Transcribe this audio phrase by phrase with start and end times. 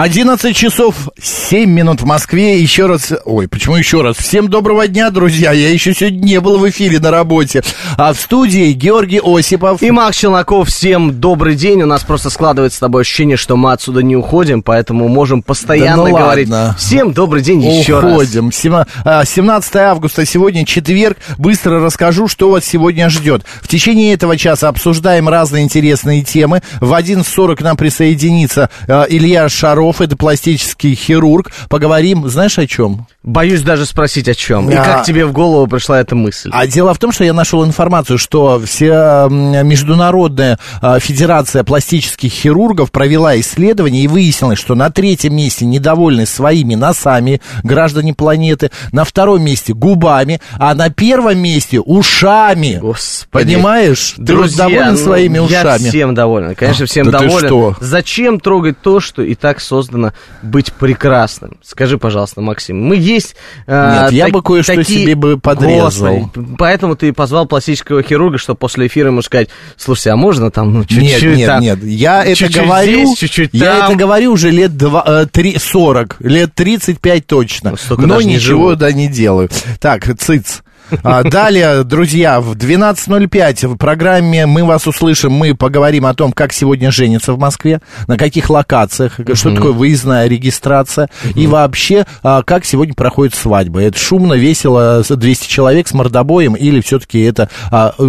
[0.00, 2.58] 11 часов 7 минут в Москве.
[2.58, 4.16] Еще раз, ой, почему еще раз?
[4.16, 5.52] Всем доброго дня, друзья.
[5.52, 7.62] Я еще сегодня не был в эфире на работе.
[7.98, 9.82] А в студии Георгий Осипов.
[9.82, 11.82] И Макс Челноков, всем добрый день.
[11.82, 16.04] У нас просто складывается с тобой ощущение, что мы отсюда не уходим, поэтому можем постоянно
[16.04, 16.48] Да ну говорить.
[16.48, 16.74] ладно.
[16.78, 18.10] Всем добрый день еще раз.
[18.10, 18.52] Уходим.
[18.52, 21.18] Сема- а, 17 августа, сегодня четверг.
[21.36, 23.44] Быстро расскажу, что вас сегодня ждет.
[23.60, 26.62] В течение этого часа обсуждаем разные интересные темы.
[26.80, 31.50] В 11.40 к нам присоединится а, Илья Шаров, это пластический хирург.
[31.68, 33.06] Поговорим, знаешь, о чем?
[33.22, 34.70] Боюсь даже спросить о чем.
[34.70, 34.82] И А.
[34.82, 36.48] как тебе в голову пришла эта мысль?
[36.54, 42.32] А дело в том, что я нашел информацию, что вся м, международная а, федерация пластических
[42.32, 49.04] хирургов провела исследование и выяснилось, что на третьем месте недовольны своими носами граждане планеты, на
[49.04, 52.78] втором месте губами, а на первом месте ушами.
[52.80, 53.44] Господи.
[53.44, 54.14] Понимаешь?
[54.16, 55.88] Ты Друзья, доволен ну, своими Я ушами?
[55.90, 56.54] всем доволен.
[56.54, 57.46] Конечно, А, всем да ты доволен.
[57.48, 57.76] что?
[57.80, 61.58] Зачем трогать то, что и так создано быть прекрасным?
[61.62, 62.80] Скажи, пожалуйста, Максим.
[62.82, 63.36] Мы есть...
[63.66, 66.16] а, Нет, я так- бы кое-что такие- себе бы подрезал.
[66.16, 70.72] Господи, поэтому ты позвал пластического хирурга, чтобы после эфира ему сказать, слушайте, а можно там,
[70.72, 71.84] ну, чуть-чуть Нет, нет, там, нет.
[71.84, 73.06] Я это чуть-чуть говорю.
[73.06, 73.90] здесь, чуть-чуть я там».
[73.90, 77.70] это говорю уже лет два, э, три- 40, лет 35 точно.
[77.72, 79.48] Ну, столько Но ничего да не делаю.
[79.80, 80.62] Так, цыц.
[81.02, 86.52] А, далее, друзья, в 12.05 в программе «Мы вас услышим», мы поговорим о том, как
[86.52, 92.64] сегодня женятся в Москве, на каких локациях, что такое выездная регистрация, и вообще, а, как
[92.64, 93.80] сегодня проходит свадьба.
[93.82, 98.02] Это шумно, весело, с 200 человек с мордобоем, или все-таки это а, э,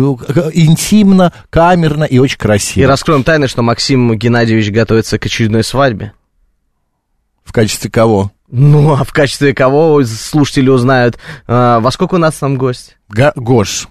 [0.53, 2.87] интимно, камерно и очень И красиво.
[2.87, 6.13] раскроем тайны, что Максим Геннадьевич готовится к очередной свадьбе.
[7.43, 8.31] В качестве кого?
[8.51, 11.17] Ну, а в качестве кого слушатели узнают,
[11.47, 12.97] а, во сколько у нас там гость?
[13.09, 13.87] Га- Гош,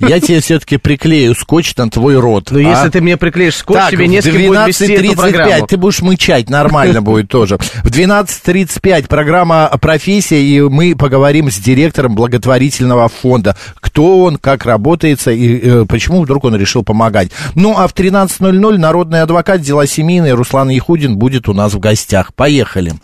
[0.00, 2.48] я тебе все-таки приклею скотч на твой рот.
[2.50, 2.62] Ну, а?
[2.62, 5.16] если ты мне приклеишь скотч, Так, тебе не с в кем будет вести эту 12.35
[5.16, 5.66] программу.
[5.66, 7.58] ты будешь мычать, нормально будет тоже.
[7.58, 13.56] В 12.35 программа «Профессия», и мы поговорим с директором благотворительного фонда.
[13.80, 17.30] Кто он, как работается и э, почему вдруг он решил помогать.
[17.54, 22.34] Ну, а в 13.00 народный адвокат, дела семейные, Руслан Яхудин будет у нас в гостях.
[22.34, 22.94] Поехали.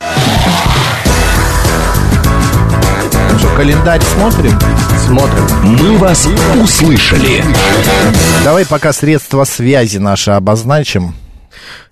[3.47, 4.59] Что, календарь смотрим?
[4.99, 5.47] Смотрим.
[5.63, 6.29] «Мы вас
[6.63, 7.45] услышали».
[8.45, 11.15] Давай пока средства связи наши обозначим.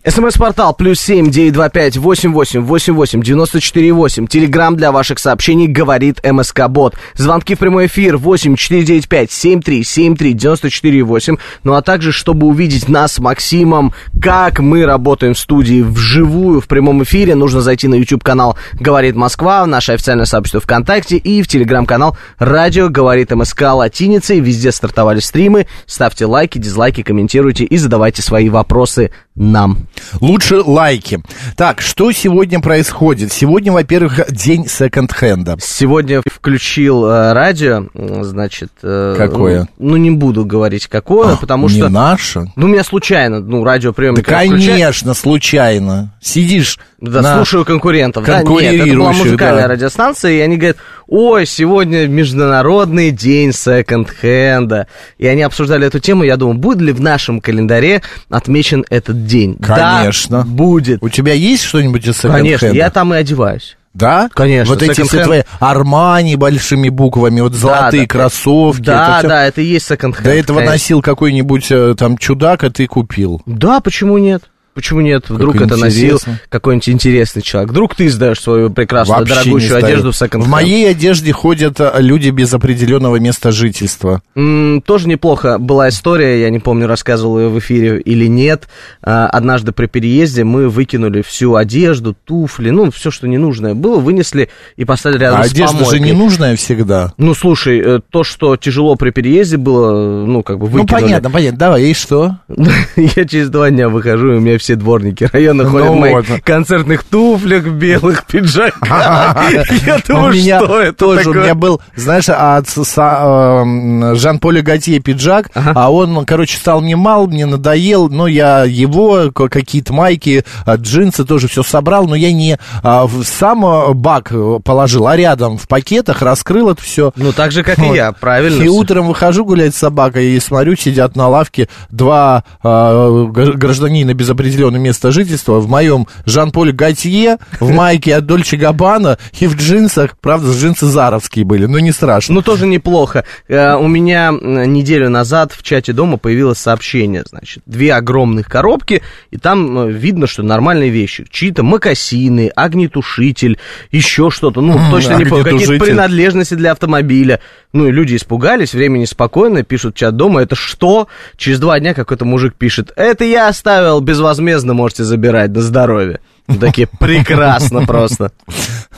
[0.06, 4.26] СМС-портал плюс семь девять два пять восемь восемь восемь восемь девяносто четыре восемь.
[4.26, 6.94] Телеграмм для ваших сообщений говорит МСК Бот.
[7.14, 11.36] Звонки в прямой эфир восемь четыре девять пять семь три семь три девяносто четыре восемь.
[11.62, 16.66] Ну а также, чтобы увидеть нас с Максимом, как мы работаем в студии вживую в
[16.68, 21.48] прямом эфире, нужно зайти на YouTube канал Говорит Москва, наше официальное сообщество ВКонтакте и в
[21.48, 24.40] Телеграм-канал Радио Говорит МСК латиницей.
[24.40, 25.66] Везде стартовали стримы.
[25.86, 29.88] Ставьте лайки, дизлайки, комментируйте и задавайте свои вопросы нам.
[30.20, 31.20] Лучше лайки.
[31.56, 33.32] Так, что сегодня происходит?
[33.32, 35.56] Сегодня, во-первых, день секонд-хенда.
[35.60, 37.86] Сегодня включил э, радио,
[38.22, 38.70] значит...
[38.82, 39.68] э, Какое?
[39.78, 41.88] Ну, не буду говорить какое, потому Не что...
[41.88, 42.52] наше?
[42.54, 44.50] Ну, у меня случайно, ну, Да, радиоприемник включаю.
[44.50, 46.14] конечно, случайно.
[46.20, 48.24] Сидишь Да, на- слушаю конкурентов.
[48.24, 49.74] Да, нет, это была музыкальная да.
[49.74, 50.76] радиостанция, и они говорят,
[51.06, 54.86] ой, сегодня международный день секонд-хенда.
[55.18, 59.56] И они обсуждали эту тему, я думаю, будет ли в нашем календаре отмечен этот день?
[59.56, 60.38] Конечно.
[60.38, 61.02] Да, будет.
[61.02, 62.58] У тебя есть что-нибудь из секонд-хенда?
[62.58, 63.76] Конечно, я там и одеваюсь.
[63.92, 64.28] Да?
[64.34, 68.08] Конечно, Вот эти все твои Армани большими буквами, вот золотые да.
[68.08, 68.82] кроссовки.
[68.82, 70.24] Да, это всё- да, это и есть секонд-хенд.
[70.24, 70.72] До этого конечно.
[70.72, 73.40] носил какой-нибудь э, там чудак, а ты купил.
[73.46, 74.42] Да, почему нет?
[74.74, 75.30] Почему нет?
[75.30, 76.18] Вдруг это носил
[76.48, 77.70] какой-нибудь интересный человек.
[77.70, 81.92] Вдруг ты сдаешь свою прекрасную, Вообще дорогущую одежду в секонд В моей одежде ходят э,
[81.98, 84.22] люди без определенного места жительства.
[84.34, 88.68] М, Тоже неплохо была история, я не помню, рассказывал ее в эфире или нет.
[89.02, 94.48] А, Однажды при переезде мы выкинули всю одежду, туфли, ну, все, что ненужное было, вынесли
[94.76, 96.00] и поставили рядом А с одежда же помойкой.
[96.00, 97.12] не нужная всегда.
[97.16, 101.02] Ну, слушай, э, то, что тяжело при переезде было, ну, как бы Ну, выкинули.
[101.02, 101.58] понятно, понятно.
[101.58, 102.38] Давай, и что?
[102.96, 107.04] Я через два дня выхожу, и у меня все дворники района ходят в моих концертных
[107.04, 108.88] туфлях, белых пиджаках.
[109.86, 112.66] Я думаю, что это тоже, у меня был, знаешь, от
[112.96, 118.64] а, эм, Жан-Поля Готье пиджак, а он, короче, стал мне мал, мне надоел, но я
[118.64, 123.92] его, какие-то майки, а, джинсы тоже все собрал, но я не а, в сам а,
[123.92, 127.12] бак э, положил, а рядом в пакетах раскрыл это все.
[127.16, 128.62] Ну, так же, как и я, правильно.
[128.62, 134.30] И утром выхожу гулять с собакой и смотрю, сидят на лавке два г- гражданина без
[134.54, 140.16] определенного места жительства в моем Жан-Поле Готье, в майке от Дольче Габбана и в джинсах,
[140.18, 142.34] правда, джинсы заровские были, но не страшно.
[142.34, 143.24] Ну, тоже неплохо.
[143.48, 149.38] Э, У меня неделю назад в чате дома появилось сообщение, значит, две огромных коробки, и
[149.38, 151.26] там э, видно, что нормальные вещи.
[151.28, 153.58] Чьи-то макасины, огнетушитель,
[153.90, 157.40] еще что-то, ну, точно не помню, какие-то принадлежности для автомобиля.
[157.72, 161.08] Ну, и люди испугались, время неспокойно, пишут в чат дома, это что?
[161.36, 164.43] Через два дня какой-то мужик пишет, это я оставил, безвозмездно
[164.74, 166.20] можете забирать, на здоровье.
[166.46, 168.32] Ну, Такие, прекрасно просто.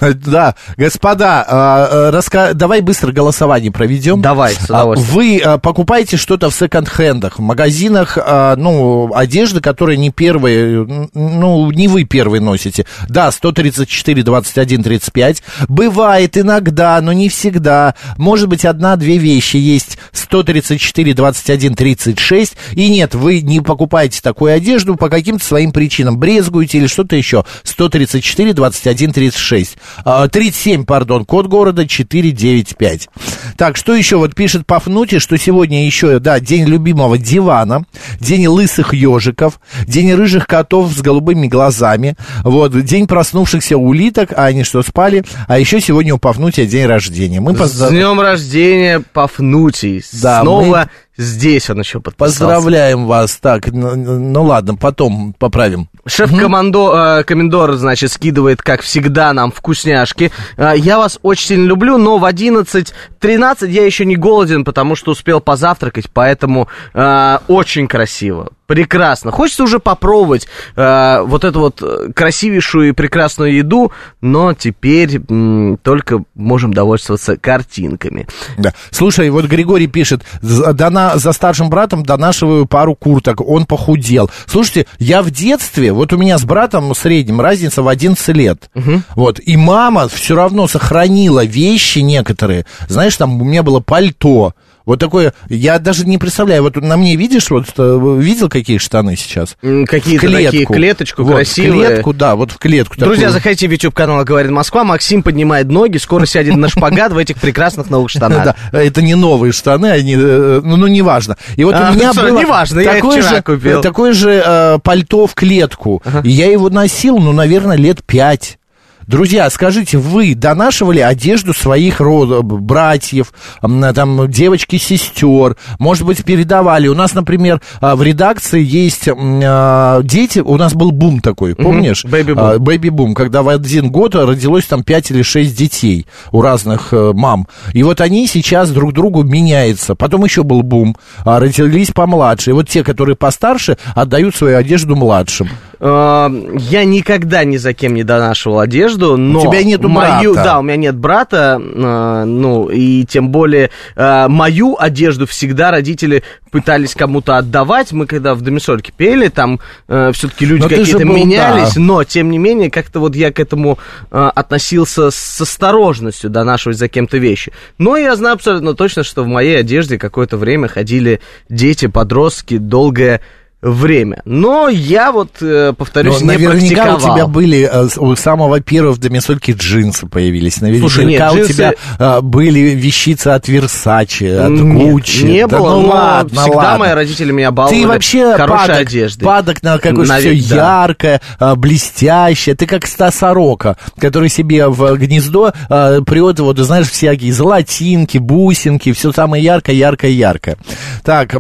[0.27, 4.21] Да, господа, а, а, раска- давай быстро голосование проведем.
[4.21, 4.85] Давай, с А.
[4.85, 11.71] Вы а, покупаете что-то в секонд-хендах, в магазинах, а, ну, одежды, которая не первые, ну,
[11.71, 12.87] не вы первые носите.
[13.09, 15.43] Да, 134, 21, 35.
[15.69, 17.95] Бывает иногда, но не всегда.
[18.17, 22.57] Может быть, одна-две вещи есть 134, 21, 36.
[22.73, 26.19] И нет, вы не покупаете такую одежду по каким-то своим причинам.
[26.19, 27.45] Брезгуете или что-то еще.
[27.65, 29.77] 134, 21, 36.
[30.05, 33.09] А, 37, пардон, код города 495.
[33.57, 34.17] Так, что еще?
[34.17, 37.85] Вот пишет Пафнутий, что сегодня еще, да, день любимого дивана,
[38.21, 44.65] день лысых ежиков, день рыжих котов с голубыми глазами, вот, день проснувшихся улиток, а они
[44.65, 45.25] что, спали?
[45.49, 47.41] А еще сегодня у Пафнутия день рождения.
[47.41, 50.03] Мы С позда- днем рождения, Пафнутий.
[50.23, 52.41] Да, Снова здесь он еще подписался.
[52.41, 53.37] Поздравляем вас.
[53.41, 55.89] Так, ну, ну ладно, потом поправим.
[56.07, 60.31] Шеф-командор, комендор, значит, скидывает, как всегда, нам вкусняшки.
[60.57, 65.13] А, Я вас очень сильно люблю, но в 11.13 я еще не голоден, потому что
[65.13, 68.51] успел позавтракать, поэтому а, очень красиво.
[68.67, 69.31] Прекрасно.
[69.31, 75.79] Хочется уже попробовать а, вот эту вот э, красивейшую и прекрасную еду, но теперь м,
[75.83, 78.27] только можем довольствоваться картинками.
[78.59, 78.75] Да.
[78.91, 84.31] Слушай, вот Григорий пишет, за, дона- за старшим братом донашиваю пару курток, он похудел.
[84.47, 88.69] Слушайте, я в детстве, вот у меня с братом средним разница в 11 лет.
[89.15, 92.67] Вот, и мама все равно сохранила вещи некоторые.
[92.89, 94.55] Знаешь, там у меня было пальто.
[94.87, 99.17] Вот такое, я даже не представляю, вот на мне видишь, вот э, видел какие штаны
[99.17, 99.57] сейчас?
[99.61, 101.83] Какие-то В такие клеточку вот, красивые.
[101.83, 102.95] В клетку, да, вот в клетку.
[102.97, 103.33] Друзья, такую.
[103.33, 104.85] заходите в YouTube канал «Говорит Москва».
[104.85, 108.45] Максим поднимает ноги, скоро сядет на шпагат в этих прекрасных новых штанах.
[108.45, 111.37] Да, это не новые штаны, они, э, ну, ну, неважно.
[111.57, 113.81] И вот А, у меня что, было неважно, такое же, купил.
[113.83, 116.01] такое же э, пальто в клетку.
[116.23, 118.59] И я его носил, ну, наверное, лет пять.
[119.07, 126.89] Друзья, скажите, вы донашивали одежду своих род, братьев, там, девочки, сестер, может быть, передавали?
[126.89, 132.05] У нас, например, а, в редакции есть а, дети, у нас был бум такой, помнишь?
[132.05, 132.45] бэби-бум.
[132.45, 137.13] А, бэби-бум, когда в один год родилось там 5 или 6 детей у разных э,
[137.15, 137.47] мам.
[137.75, 139.95] И вот они сейчас друг другу меняются.
[139.95, 142.51] Потом еще был бум, а, родились помладше.
[142.51, 145.49] И вот те, которые постарше, отдают свою одежду младшим.
[145.81, 146.29] Э,
[146.59, 149.41] Я никогда ни за кем не донашивал одежду, но...
[149.41, 150.49] тебя нету мою, брата.
[150.49, 156.23] Да, у меня нет брата, э, ну, и тем более э, мою одежду всегда родители
[156.51, 157.93] пытались кому-то отдавать.
[157.93, 161.81] Мы когда в Домисольке пели, там все-таки люди какие-то менялись, да.
[161.81, 163.79] но, тем не менее, как-то вот я к этому
[164.11, 167.53] э, относился с осторожностью, донашивать за кем-то вещи.
[167.79, 173.21] Но я знаю абсолютно точно, что в моей одежде какое-то время ходили дети, подростки, долгое
[173.71, 174.23] время.
[174.25, 176.97] Но я вот, э, повторюсь, Но не наверняка практиковал.
[176.97, 180.61] у тебя были, э, у самого первого в Домисольке джинсы появились.
[180.61, 185.25] Наверняка Слушай, нет, у джинсы- тебя э, были вещицы от Версачи, от Гуччи.
[185.25, 186.79] Не Да было, ну но ладно, всегда ладно.
[186.79, 189.25] мои родители меня баловали Ты вообще хорошей падок, одеждой.
[189.25, 190.85] падок на какое-то все да.
[190.87, 191.21] яркое,
[191.57, 192.55] блестящее.
[192.55, 199.13] Ты как ста сорока, который себе в гнездо прет, вот, знаешь, всякие золотинки, бусинки, все
[199.13, 200.57] самое яркое, яркое, яркое.
[201.05, 201.35] Так,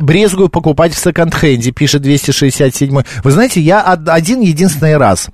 [0.00, 5.28] брезгую покупать в секонд-хенде, пишет 267 Вы знаете, я од- один единственный раз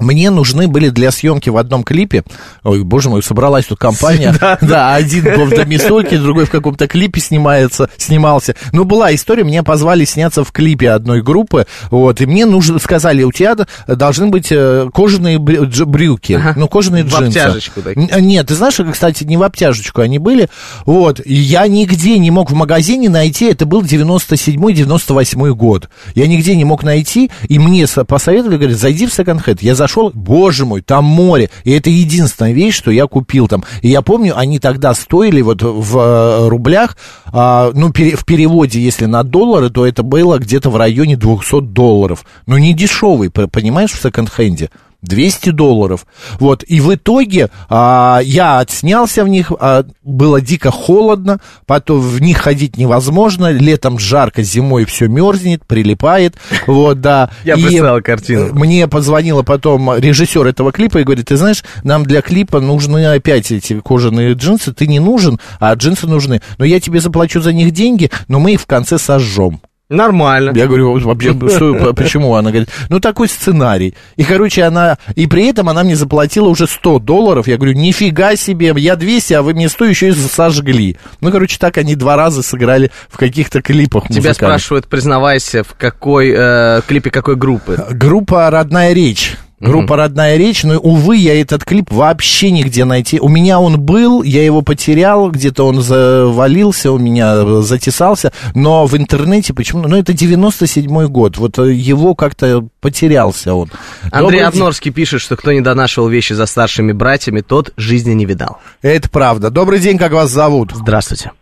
[0.00, 2.24] мне нужны были для съемки в одном клипе,
[2.62, 7.20] ой, боже мой, собралась тут компания, да, один был в Домисольке, другой в каком-то клипе
[7.20, 8.54] снимается, снимался.
[8.72, 13.22] Ну, была история, меня позвали сняться в клипе одной группы, вот, и мне нужно, сказали,
[13.22, 13.54] у тебя
[13.86, 17.38] должны быть э, кожаные брюки, ну, кожаные В джинсы.
[17.38, 18.08] обтяжечку такие.
[18.20, 20.48] Нет, ты знаешь, кстати, не в обтяжечку они были,
[20.86, 26.64] вот, я нигде не мог в магазине найти, это был 97-98 год, я нигде не
[26.64, 31.04] мог найти, и мне со- посоветовали, говорят, зайди в секонд-хенд, я зашел, боже мой, там
[31.04, 35.42] море, и это единственная вещь, что я купил там, и я помню, они тогда стоили
[35.42, 40.70] вот в э, рублях, а, ну, в переводе, если на доллары, то это было где-то
[40.70, 44.70] в районе 200 долларов, ну, не дешевый, понимаешь, в секонд-хенде.
[45.04, 46.06] 200 долларов.
[46.38, 52.20] Вот, и в итоге а, я отснялся в них, а, было дико холодно, потом в
[52.20, 57.30] них ходить невозможно, летом жарко, зимой все мерзнет, прилипает, вот, да.
[57.44, 58.54] Я представил картину.
[58.54, 63.50] Мне позвонила потом режиссер этого клипа и говорит, ты знаешь, нам для клипа нужны опять
[63.52, 66.40] эти кожаные джинсы, ты не нужен, а джинсы нужны.
[66.58, 69.60] Но я тебе заплачу за них деньги, но мы их в конце сожжем.
[69.94, 70.52] Нормально.
[70.54, 72.34] Я говорю, вообще, что, почему?
[72.34, 73.94] Она говорит, ну, такой сценарий.
[74.16, 77.46] И, короче, она, и при этом она мне заплатила уже 100 долларов.
[77.46, 80.96] Я говорю, нифига себе, я 200, а вы мне 100 еще и сожгли.
[81.20, 84.36] Ну, короче, так они два раза сыграли в каких-то клипах Тебя музыкальных.
[84.36, 87.82] спрашивают, признавайся, в какой э, клипе какой группы.
[87.90, 89.36] Группа «Родная речь».
[89.64, 93.18] Группа «Родная речь», но, увы, я этот клип вообще нигде найти.
[93.18, 98.94] У меня он был, я его потерял, где-то он завалился, у меня затесался, но в
[98.96, 99.88] интернете почему?
[99.88, 103.70] Ну, это 97-й год, вот э, его как-то потерялся он.
[104.04, 104.48] Андрей Добрый день.
[104.48, 108.58] Обнорский пишет, что кто не донашивал вещи за старшими братьями, тот жизни не видал.
[108.82, 109.50] Это правда.
[109.50, 110.72] Добрый день, как вас зовут?
[110.74, 111.32] Здравствуйте.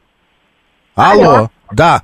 [0.95, 1.23] Алло.
[1.23, 1.51] Алло.
[1.73, 2.03] Да.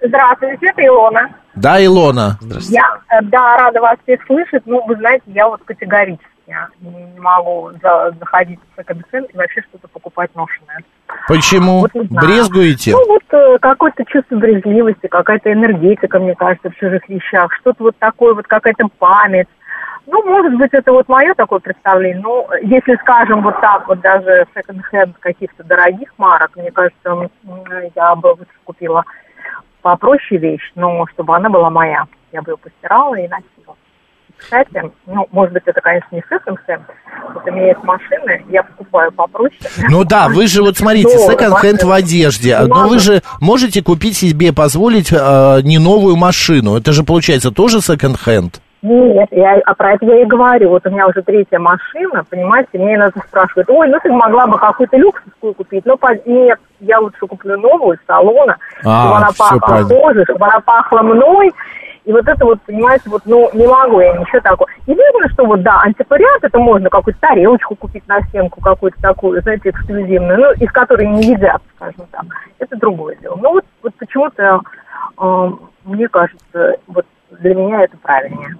[0.00, 1.39] Здравствуйте, это Илона.
[1.54, 2.38] Да, Илона.
[2.70, 4.62] Я, э, да, рада вас всех слышать.
[4.66, 6.26] Ну, вы знаете, я вот категорически
[6.80, 10.78] не могу за- заходить в секонд-хенд и вообще что-то покупать ношеное.
[11.28, 11.80] Почему?
[11.80, 11.92] Вот.
[12.10, 12.92] Брезгуете?
[12.92, 17.52] Ну, вот э, какое-то чувство брезгливости, какая-то энергетика, мне кажется, в чужих вещах.
[17.60, 19.48] Что-то вот такое, вот какая-то память.
[20.06, 22.20] Ну, может быть, это вот мое такое представление.
[22.22, 27.30] Ну, если, скажем, вот так вот даже секонд-хенд каких-то дорогих марок, мне кажется,
[27.94, 29.04] я бы вот купила
[29.80, 32.04] попроще вещь, но чтобы она была моя.
[32.32, 33.76] Я бы ее постирала и носила.
[34.40, 36.82] Кстати, ну, может быть, это, конечно, не секонд-хенд.
[37.34, 39.60] Вот у меня есть машины, я покупаю попроще.
[39.90, 44.52] Ну да, вы же вот смотрите, секонд-хенд в одежде, но вы же можете купить себе,
[44.52, 46.76] позволить э, не новую машину.
[46.76, 48.60] Это же получается тоже секонд-хенд.
[48.82, 50.70] Нет, я, а про это я и говорю.
[50.70, 54.58] Вот у меня уже третья машина, понимаете, мне иногда спрашивают, ой, ну ты могла бы
[54.58, 55.84] какую-то люксовскую купить.
[55.84, 60.46] Но по- нет, я лучше куплю новую из салона, А, чтобы она пахла кожей, чтобы
[60.46, 61.52] она пахла мной.
[62.06, 64.70] И вот это вот, понимаете, вот, ну, не могу я ничего такого.
[64.86, 69.68] Единственное, что вот, да, антиквариат, это можно какую-то тарелочку купить на стенку, какую-то такую, знаете,
[69.68, 72.24] эксклюзивную, ну, из которой не едят, скажем так.
[72.58, 73.36] Это другое дело.
[73.36, 74.60] Ну, вот, вот почему-то,
[75.20, 75.50] э,
[75.84, 78.56] мне кажется, вот для меня это правильнее.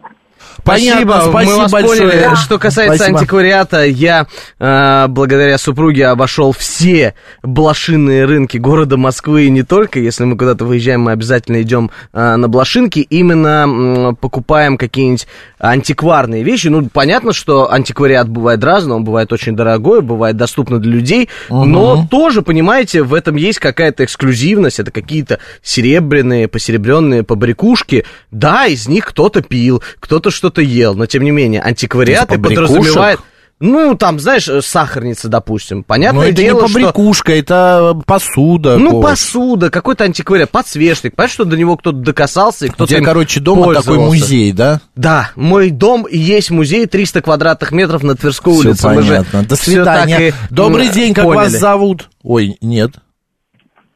[0.65, 2.01] Понятно, спасибо, мы спасибо вас большое.
[2.01, 2.35] поняли.
[2.37, 3.19] Что касается Спасибо.
[3.19, 4.27] антиквариата, я
[4.59, 9.99] э, благодаря супруге обошел все блошиные рынки города Москвы и не только.
[10.01, 13.01] Если мы куда-то выезжаем, мы обязательно идем э, на блошинки.
[13.01, 15.27] Именно м, покупаем какие-нибудь
[15.59, 16.69] антикварные вещи.
[16.69, 22.07] Ну, понятно, что антиквариат бывает разный, он бывает очень дорогой, бывает доступно для людей, но
[22.11, 28.05] тоже, понимаете, в этом есть какая-то эксклюзивность, это какие-то серебряные, посеребренные побрякушки.
[28.31, 32.41] Да, из них кто-то пил, кто-то что-то ел, но тем не менее, антиквариат Из и
[32.41, 33.21] подразумевает...
[33.63, 35.85] Ну, там, знаешь, сахарница, допустим.
[35.85, 36.73] Понятное Но это дело, не что...
[36.73, 38.79] побрякушка, это посуда.
[38.79, 39.03] Ну, Коль.
[39.03, 41.15] посуда, какой-то антиквариат, подсвечник.
[41.15, 44.53] Понимаешь, что до него кто-то докасался, и У кто-то тебя, им короче, дома такой музей,
[44.53, 44.81] да?
[44.97, 48.89] Да, мой дом и есть музей 300 квадратных метров на Тверской Все улице.
[48.89, 49.43] Мы же понятно.
[49.45, 50.29] До свидания.
[50.29, 51.51] и, Добрый день, как поняли.
[51.51, 52.09] вас зовут?
[52.23, 52.93] Ой, нет.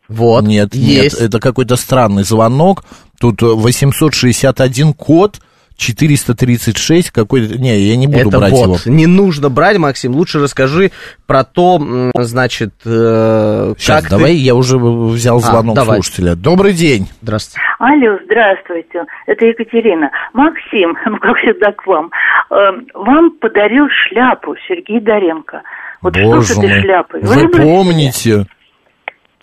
[0.08, 1.14] Вот, Нет, есть.
[1.18, 2.84] нет, это какой-то странный звонок.
[3.18, 5.40] Тут э, 861 код,
[5.76, 7.58] 436, какой-то...
[7.58, 8.64] Не, я не буду это брать его.
[8.74, 8.86] бот.
[8.86, 10.12] Не нужно брать, Максим.
[10.14, 10.92] Лучше расскажи
[11.26, 14.36] про то, значит, э, Сейчас, как давай, ты...
[14.38, 15.96] я уже взял А, звонок давай.
[15.96, 16.34] слушателя.
[16.36, 17.08] Добрый день.
[17.22, 17.60] Здравствуйте.
[17.78, 19.04] Алло, здравствуйте.
[19.26, 20.10] Это Екатерина.
[20.32, 22.10] Максим, ну, как всегда к вам.
[22.50, 22.54] Э,
[22.94, 25.62] Вам подарил шляпу Сергей Доренко.
[26.02, 27.20] Вот что Боже с этой шляпой?
[27.22, 27.62] Вы выбросили?
[27.62, 28.46] помните?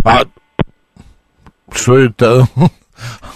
[0.06, 0.22] А
[1.74, 2.44] что это?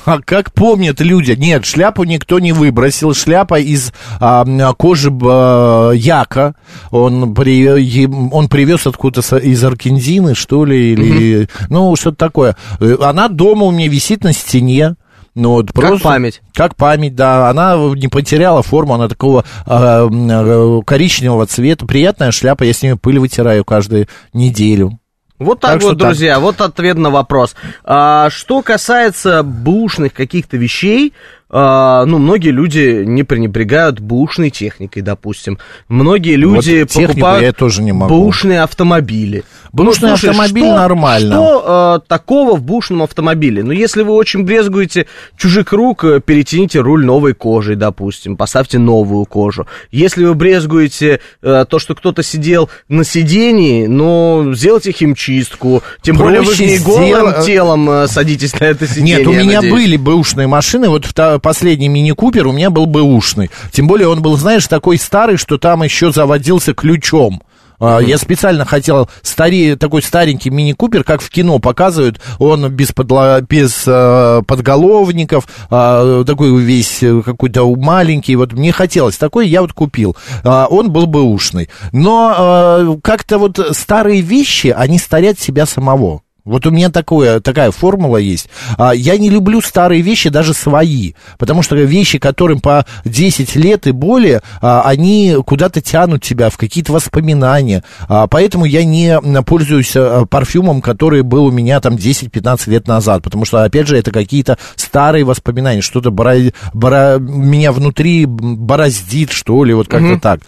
[0.05, 1.31] А как помнят люди?
[1.31, 3.13] Нет, шляпу никто не выбросил.
[3.13, 6.55] Шляпа из а, кожи а, яка.
[6.91, 11.49] Он, при, он привез откуда-то из Аргентины, что ли, или...
[11.69, 12.55] Ну, что-то такое.
[12.79, 14.95] Э, Она дома у меня висит на стене.
[15.35, 16.41] Ну, вот просто, память.
[16.53, 17.49] Как память, да.
[17.49, 21.85] Она не потеряла форму, она такого э, коричневого цвета.
[21.85, 24.99] Приятная шляпа, я с ними пыль вытираю каждую неделю.
[25.37, 26.09] Вот так, Так вот, так.
[26.09, 27.55] друзья, вот ответ на вопрос.
[27.83, 31.13] А, что касается бушных каких-то вещей,
[31.49, 35.59] а, ну, многие люди не пренебрегают бушной техникой, допустим.
[35.89, 38.13] Многие люди Вот покупают я тоже не могу.
[38.15, 39.43] бушные автомобили.
[39.75, 41.35] Бушный Ну, слушай, автомобиль что- нормально.
[41.35, 43.61] Что а, такого в бушном автомобиле?
[43.61, 45.05] Ну, если вы очень брезгуете
[45.37, 49.67] чужих рук, э, перетяните руль новой кожей, допустим, поставьте новую кожу.
[49.91, 55.83] Если вы брезгуете э, то, что кто-то сидел на сидении, ну, сделайте химчистку.
[56.01, 59.17] Тем более вы Проще не голым сдел- телом э, садитесь на это сиденье.
[59.17, 59.73] Нет, у меня надеюсь.
[59.73, 60.87] были бэушные машины.
[60.87, 63.51] Вот та- последний мини-купер у меня был бэушный.
[63.73, 67.41] Тем более он был, знаешь, такой старый, что там еще заводился ключом.
[67.79, 73.41] А, Я специально хотел стари, такой старенький мини-купер, как в кино показывают, он без, подло-
[73.47, 79.73] без э, подголовников, а, такой весь э, какой-то маленький, вот мне хотелось такой, я вот
[79.73, 80.15] купил.
[80.43, 81.69] А, он был бэушный.
[81.91, 86.21] Но э, как-то вот старые вещи, они старят себя самого.
[86.45, 88.49] Вот у меня такое, такая формула есть.
[88.77, 93.87] А, Я не люблю старые вещи, даже свои, потому что вещи, которым по 10 лет
[93.87, 97.83] и более, а, они куда-то тянут тебя в какие-то воспоминания.
[98.07, 103.23] А, Поэтому я не пользуюсь а, парфюмом, который был у меня там 10-15 лет назад,
[103.23, 109.63] потому что, опять же, это какие-то старые воспоминания, что-то бора- бора- меня внутри бороздит, что
[109.63, 110.39] ли, вот как-то так.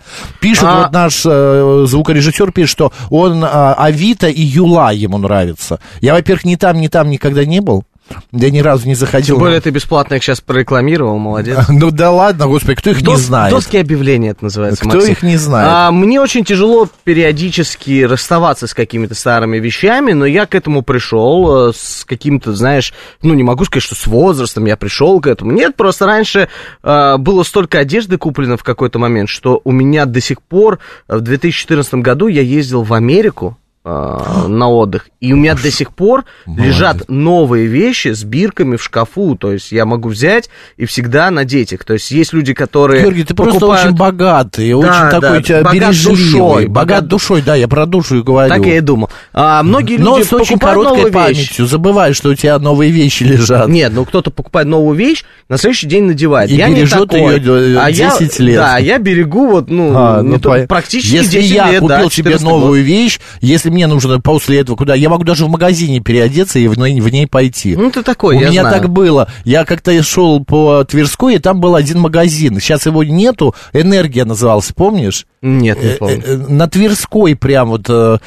[0.42, 5.80] Пишет А- вот наш э, звукорежиссер пишет, что он Авито и Юла ему нравится.
[6.02, 7.84] Я, во-первых, ни там, ни там никогда не был.
[8.32, 9.36] Я ни разу не заходил.
[9.36, 11.58] Тем более ты бесплатно их сейчас прорекламировал, молодец.
[11.70, 13.54] Ну да ладно, господи, кто их не Дос- знает?
[13.54, 14.84] Доски объявления это называется.
[14.86, 15.12] Кто Максим.
[15.12, 15.70] их не знает?
[15.72, 21.70] А, мне очень тяжело периодически расставаться с какими-то старыми вещами, но я к этому пришел
[21.70, 25.52] э, с каким-то, знаешь, ну не могу сказать, что с возрастом я пришел к этому.
[25.52, 26.50] Нет, просто раньше
[26.84, 31.18] э, было столько одежды куплено в какой-то момент, что у меня до сих пор э,
[31.18, 35.94] в 2014 году я ездил в Америку э, на отдых, и у меня до сих
[35.94, 41.32] пор лежат новые вещи с бирками в шкафу, то есть я могу взять и всегда
[41.32, 41.86] надеть их.
[41.86, 45.42] То есть есть люди, которые Георгий, ты просто покупают- очень богатый, очень Да, такой да,
[45.42, 46.18] тебя богат бережливый.
[46.18, 48.50] душой, богат, душой, да, я про душу и говорю.
[48.54, 49.10] Так я и думал.
[49.34, 53.68] А, многие Но люди с очень короткой памятью, забываешь, что у тебя новые вещи лежат.
[53.70, 56.50] Нет, ну кто-то покупает новую вещь, на следующий день надевает.
[56.52, 57.40] И я не бережет такой.
[57.40, 58.58] её, э, А я- 10 лет.
[58.58, 61.80] Да, я берегу вот, ну, А, не ну, то- по- практически Если 10 я лет,
[61.82, 62.88] купил да, себе 14 новую год.
[62.88, 66.78] вещь, если мне нужно после этого куда, я могу даже в магазине переодеться и в,
[66.78, 67.76] ней- в ней пойти.
[67.76, 68.82] Ну, ты такой, У я меня знаю.
[68.82, 69.30] так было.
[69.46, 72.60] Я как-то шел по Тверской, и там был один магазин.
[72.60, 73.54] Сейчас его нету.
[73.74, 75.26] Энергия назывался, помнишь?
[75.42, 76.24] Нет, не Э, помню.
[76.26, 78.18] э, На Тверской прям вот, э,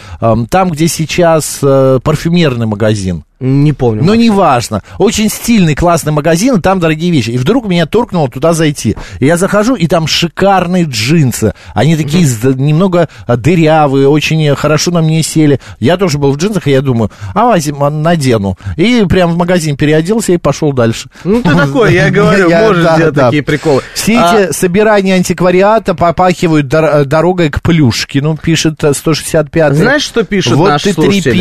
[0.50, 3.24] там, где сейчас э, парфюмерный магазин.
[3.40, 4.03] Не помню.
[4.05, 4.83] Но неважно.
[4.98, 7.31] Очень стильный, классный магазин, и там дорогие вещи.
[7.31, 8.96] И вдруг меня торкнуло туда зайти.
[9.18, 11.55] И я захожу, и там шикарные джинсы.
[11.74, 15.59] Они такие с- немного а, дырявые, очень э, хорошо на мне сели.
[15.79, 18.59] Я тоже был в джинсах, и я думаю, а возьму, а, надену.
[18.76, 21.09] И прям в магазин переоделся и пошел дальше.
[21.24, 23.81] Ну, ты такой, я говорю, можешь делать такие приколы.
[23.94, 30.24] Все А, эти собирания антиквариата попахивают дор- дорогой к Плюшкину, пишет э, 165 Знаешь, что
[30.24, 30.92] пишут Вот ты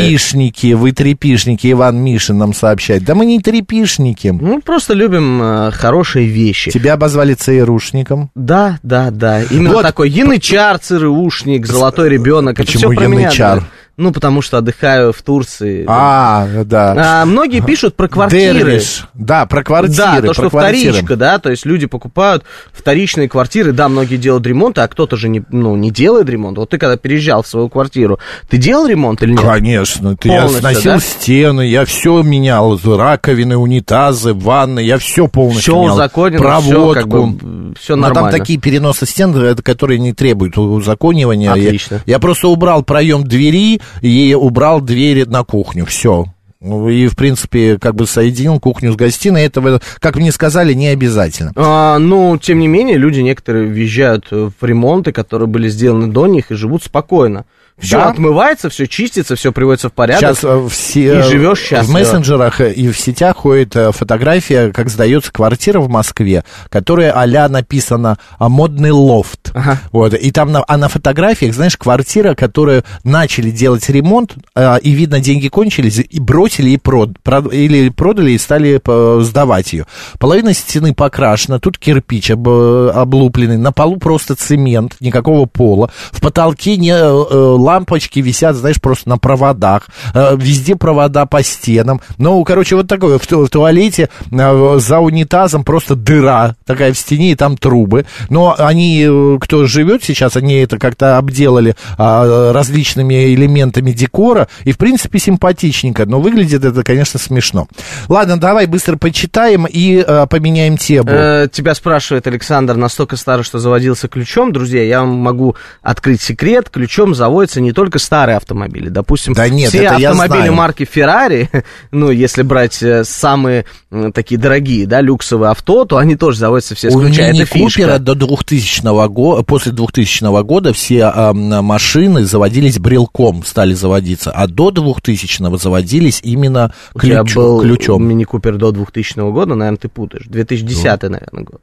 [0.02, 3.04] трепишники, вы трепишники, Иван Мишин нам сообщает.
[3.04, 4.28] Да мы не трепишники.
[4.30, 6.72] Ну, просто любим э, хорошие вещи.
[6.72, 8.32] Тебя обозвали ЦРУшником.
[8.36, 9.42] Да, да, да.
[9.44, 9.82] Именно Вот.
[9.84, 12.60] такой янычар, ЦРУшник, золотой ребенок.
[12.60, 13.22] Это Почему все про меня.
[13.24, 13.60] янычар?
[13.60, 13.66] да.
[14.00, 15.84] Ну, потому что отдыхаю в Турции.
[15.86, 17.22] А, да.
[17.22, 18.60] А, многие пишут про квартиры.
[18.60, 19.06] Дервиш.
[19.14, 19.98] Да, про квартиры.
[19.98, 20.94] Да, то, что квартиры.
[20.94, 25.28] вторичка, да, то есть люди покупают вторичные квартиры, да, многие делают ремонт, а кто-то же
[25.28, 26.58] не, ну, не делает ремонт.
[26.58, 29.42] Вот ты когда переезжал в свою квартиру, ты делал ремонт или нет?
[29.42, 31.00] Конечно, ты, я сносил да?
[31.02, 35.96] стены, я все менял, раковины, унитазы, ванны, я все полностью Все менял.
[35.96, 36.72] узаконено, проводку.
[36.72, 38.32] все как бы, все Но нормально.
[38.32, 41.52] там такие переносы стен, это, которые не требуют узаконивания.
[41.52, 41.96] Отлично.
[42.06, 46.26] Я, я просто убрал проем двери и убрал двери на кухню, все.
[46.62, 49.44] И, в принципе, как бы соединил кухню с гостиной.
[49.44, 51.54] Этого, как мне сказали, не обязательно.
[51.56, 56.52] А, ну, тем не менее, люди некоторые въезжают в ремонты, которые были сделаны до них,
[56.52, 57.46] и живут спокойно.
[57.80, 58.10] Все Да?
[58.10, 60.22] отмывается, все чистится, все приводится в порядок.
[60.22, 61.98] Сейчас э, все и живешь в счастливо.
[61.98, 67.48] мессенджерах э, и в сетях ходит э, фотография, как сдается квартира в Москве, которая а
[67.50, 69.52] написана «модный лофт».
[69.54, 69.80] Ага.
[69.92, 74.92] Вот, и там, на, а на фотографиях, знаешь, квартира, которую начали делать ремонт, а, и,
[74.92, 77.12] видно, деньги кончились, и бросили, и прод,
[77.52, 79.86] или продали, и стали э, сдавать ее.
[80.20, 86.78] Половина стены покрашена, тут кирпич об- облупленный, на полу просто цемент, никакого пола, в потолке
[86.78, 92.02] не э, лампочки висят, знаешь, просто на проводах, э, везде провода по стенам.
[92.18, 96.98] Ну, короче, вот такое, в, ту- в туалете э, за унитазом просто дыра такая в
[96.98, 98.06] стене, и там трубы.
[98.30, 104.72] Но они, э, кто живет сейчас, они это как-то обделали а, различными элементами декора, и,
[104.72, 107.68] в принципе, симпатичненько, но выглядит это, конечно, смешно.
[108.08, 111.10] Ладно, давай быстро почитаем и поменяем тему.
[111.52, 114.52] Тебя спрашивает Александр, настолько старый, что заводился ключом.
[114.52, 116.70] Друзья, я вам могу открыть секрет.
[116.70, 117.14] Ключом
[117.60, 118.90] заводятся не только старые автомобили.
[118.90, 121.48] Допустим, Да нет, все автомобили марки Ferrari,
[121.92, 123.66] ну, если брать э, самые
[124.14, 126.90] такие дорогие, да, люксовые авто, то они тоже заводятся все.
[127.34, 127.74] Мини Это.
[127.82, 134.48] Купера до 2000 года, после 2000 года все м, машины заводились брелком, стали заводиться, а
[134.48, 138.04] до 2000 заводились именно ключ- был ключом.
[138.08, 140.26] Мини Купер до 2000 года, наверное, ты путаешь.
[140.28, 141.62] 2010, наверное, год.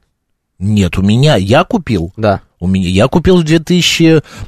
[0.59, 2.11] Нет, у меня, я купил.
[2.17, 2.41] Да.
[2.59, 4.03] У меня, я купил в 2000,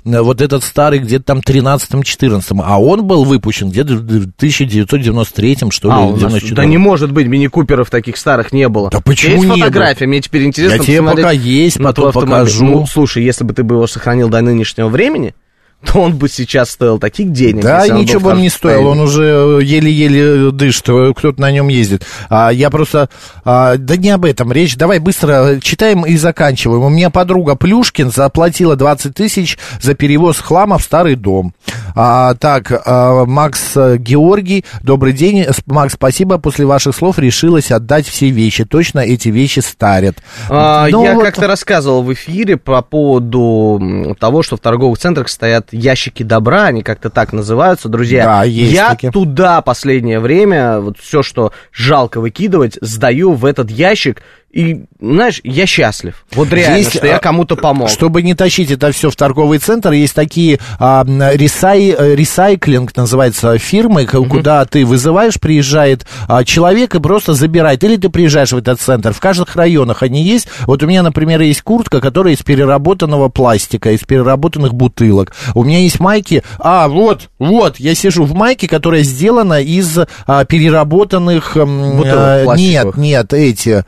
[0.05, 5.89] э, вот этот старый, где-то там 13-14, а он был выпущен где-то в 1993, что
[5.89, 6.55] ли, А, нас- 94.
[6.55, 8.89] да не может быть, мини-куперов таких старых не было.
[8.89, 12.65] Да почему Есть не фотография, мне теперь интересно Я тебе пока есть, потом покажу.
[12.65, 15.35] Ну, слушай, если бы ты бы его сохранил до нынешнего времени,
[15.85, 17.63] то он бы сейчас стоил таких денег.
[17.63, 22.05] Да, ничего бы он не стоил, он уже еле-еле дышит, э, кто-то на нем ездит.
[22.29, 23.09] А, я просто...
[23.45, 24.75] а, да не об этом речь.
[24.75, 26.83] Давай быстро читаем и заканчиваем.
[26.83, 31.53] У меня подруга Плюшкин заплатила 20 тысяч за перевоз хлама в старый дом.
[31.95, 35.45] А, так, а, Макс э, Георгий, добрый день.
[35.65, 36.37] Макс, спасибо.
[36.37, 38.63] После ваших слов решилась отдать все вещи.
[38.65, 40.17] Точно эти вещи старят.
[40.49, 45.29] А, Ну, я вот- как-то рассказывал в эфире по поводу того, что в торговых центрах
[45.29, 48.23] стоят ящики добра, они как-то так называются, друзья.
[48.25, 49.11] Да, есть я такие.
[49.11, 55.67] туда последнее время, вот все, что жалко выкидывать, сдаю в этот ящик, и, знаешь, я
[55.67, 56.25] счастлив.
[56.31, 57.89] Вот реально, Есть, что я а, кому-то помог.
[57.89, 63.59] Чтобы не тащить это все в торговый центр, есть такие а, ресай, э, ресайклинг, называется,
[63.59, 67.83] фирмы, к- куда ты вызываешь, приезжает а, человек и просто забирает.
[67.83, 69.13] Или ты приезжаешь в этот центр.
[69.13, 70.47] В каждых районах они есть.
[70.65, 75.35] Вот у меня, например, есть куртка, которая из переработанного пластика, из переработанных бутылок.
[75.53, 76.41] У меня есть майки.
[76.57, 81.51] А, вот, вот, я сижу в майке, которая сделана из а, переработанных...
[81.55, 83.85] Бутылок а, нет, нет, эти...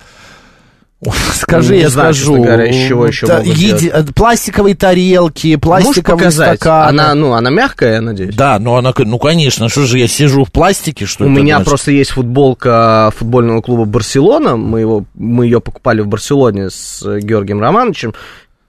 [1.34, 2.34] Скажи, Не я знаю, скажу.
[2.34, 4.14] честно говоря, из чего еще Та- могут еди- делать.
[4.14, 6.60] Пластиковые тарелки, Можешь пластиковые показать?
[6.60, 6.90] стаканы.
[7.02, 8.36] Она, ну, она мягкая, я надеюсь.
[8.36, 11.70] Да, но она, ну, конечно, что же я сижу в пластике, что У меня значит?
[11.70, 14.58] просто есть футболка футбольного клуба Барселона.
[14.58, 18.14] Мы, его, мы ее покупали в Барселоне с э, Георгием Романовичем.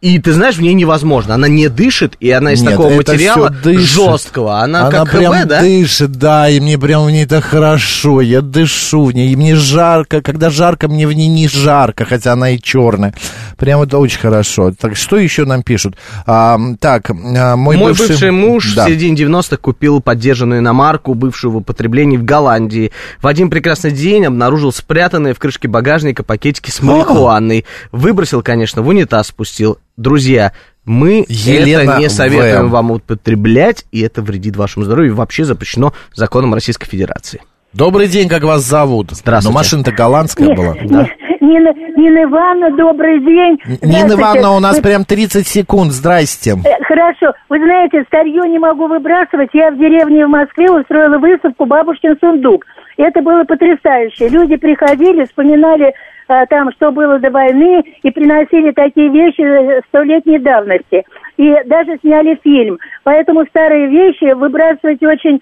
[0.02, 1.34] И ты знаешь, в ней невозможно.
[1.36, 4.58] Она не дышит, и она из Нет, такого материала жесткого.
[4.58, 5.60] Она, Она как прям ХБ, да?
[5.60, 9.54] дышит, да, и мне прям в ней так хорошо, я дышу в ней, и мне
[9.54, 13.14] жарко, когда жарко, мне в ней не жарко, хотя она и черная.
[13.56, 14.72] Прям это очень хорошо.
[14.76, 15.94] Так, что еще нам пишут?
[16.26, 18.84] А, так, а, мой, Мой бывший, муж Да.
[18.84, 22.90] в середине 90-х купил поддержанную иномарку, бывшую в употреблении в Голландии.
[23.20, 27.66] В один прекрасный день обнаружил спрятанные в крышке багажника пакетики с марихуаной.
[27.92, 29.78] Выбросил, конечно, в унитаз спустил.
[29.96, 30.52] Друзья,
[30.84, 32.70] мы Елена это не советуем В.
[32.70, 37.40] вам употреблять, и это вредит вашему здоровью, и вообще запрещено законом Российской Федерации.
[37.72, 39.10] Добрый день, как вас зовут?
[39.12, 39.52] Здравствуйте.
[39.52, 40.74] Ну, машина-то голландская Не- была.
[40.74, 43.58] не- Нина, Нина Ивановна, добрый день.
[43.82, 44.12] Нина.
[44.14, 46.52] Ивановна, у нас Вы- прям 30 секунд, здрасте.
[46.64, 47.32] Э, Хорошо.
[47.48, 49.50] Вы знаете, старье не могу выбрасывать.
[49.52, 52.64] Я в деревне в Москве устроила выставку «Бабушкин сундук».
[52.96, 54.28] Это было потрясающе.
[54.28, 55.92] Люди приходили, вспоминали
[56.26, 61.04] там, что было до войны, и приносили такие вещи э, столетней давности.
[61.36, 62.78] И даже сняли фильм.
[63.04, 65.40] Поэтому старые вещи выбрасывать очень...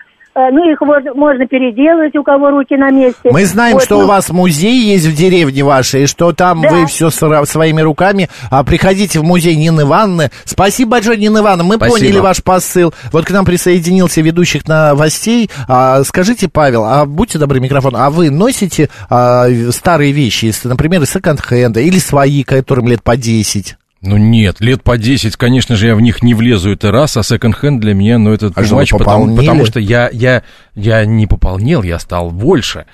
[0.48, 3.30] э, Ну, их можно, можно переделать, у кого руки на месте.
[3.30, 6.62] Мы знаем, Вот, что ну, у вас музей есть в деревне вашей, и что там
[6.62, 6.68] Да.
[6.70, 8.28] вы все своими руками.
[8.50, 10.30] А приходите в музей Нины Ивановны.
[10.44, 11.64] Спасибо большое, Нина Ивановна.
[11.64, 11.98] Мы Спасибо.
[11.98, 12.94] поняли ваш посыл.
[13.12, 15.50] Вот к нам присоединился ведущих новостей.
[15.68, 21.02] А, скажите, Павел, а будьте добры, микрофон, а вы носите а, старые вещи, если, например,
[21.02, 23.76] из секонд-хенда или свои, которым лет по 10?
[24.02, 27.22] Ну нет, лет по 10, конечно же, я в них не влезу, это раз, а
[27.22, 30.42] секонд-хенд для меня, ну, это А матч, потому, потому что я, я,
[30.74, 32.86] я не пополнел, я стал больше.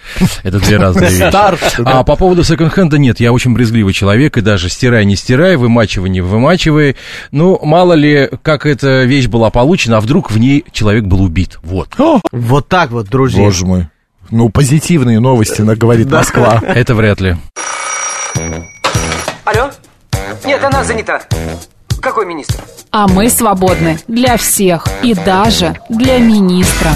[0.42, 1.29] Это две разные вещи.
[1.29, 2.01] Старше, да?
[2.01, 6.11] А по поводу секонд-хенда нет, я очень брезгливый человек, и даже стирай, не стирай, вымачивай,
[6.11, 6.97] не вымачивай.
[7.31, 11.61] Ну, мало ли, как эта вещь была получена, а вдруг в ней человек был убит.
[11.62, 11.90] Вот.
[12.33, 13.45] Вот так вот, друзья.
[13.45, 13.87] Боже мой.
[14.33, 16.61] Ну, позитивные новости, говорит Москва.
[16.66, 17.37] Это вряд ли.
[19.45, 19.71] Алло?
[20.44, 21.22] Нет, она занята.
[22.01, 22.62] Какой министр?
[22.90, 26.92] А мы свободны для всех и даже для министра.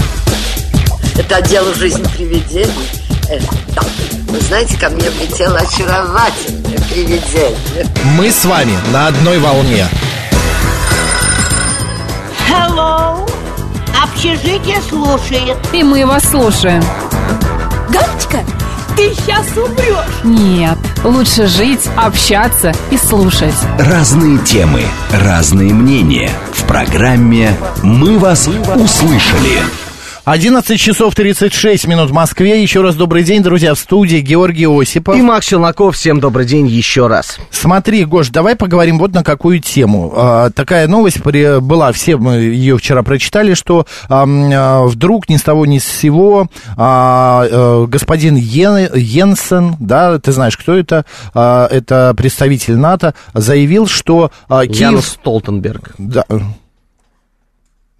[1.17, 2.71] Это отдел жизнь привидений.
[3.29, 3.39] Э,
[3.75, 3.81] да.
[4.29, 7.85] Вы знаете, ко мне влетело очаровательное привидение.
[8.17, 9.85] Мы с вами на одной волне.
[12.49, 13.29] Hello,
[14.01, 15.57] Общежитие слушает.
[15.73, 16.81] И мы вас слушаем.
[17.89, 18.39] Галочка,
[18.95, 20.23] ты сейчас умрешь.
[20.23, 23.55] Нет, лучше жить, общаться и слушать.
[23.79, 26.29] Разные темы, разные мнения.
[26.53, 29.80] В программе «Мы вас услышали».
[30.23, 32.61] 11 часов 36 минут в Москве.
[32.61, 35.17] Еще раз добрый день, друзья, в студии Георгий Осипов.
[35.17, 37.39] И Макс Челноков, всем добрый день еще раз.
[37.49, 40.13] Смотри, Гош, давай поговорим вот на какую тему.
[40.15, 45.41] А, такая новость при, была, все мы ее вчера прочитали, что а, вдруг ни с
[45.41, 51.03] того ни с сего а, а, господин Йен, Йенсен, да, ты знаешь, кто это,
[51.33, 54.81] а, это представитель НАТО, заявил, что а, Киев...
[54.81, 55.95] Янус Столтенберг.
[55.97, 56.25] Да,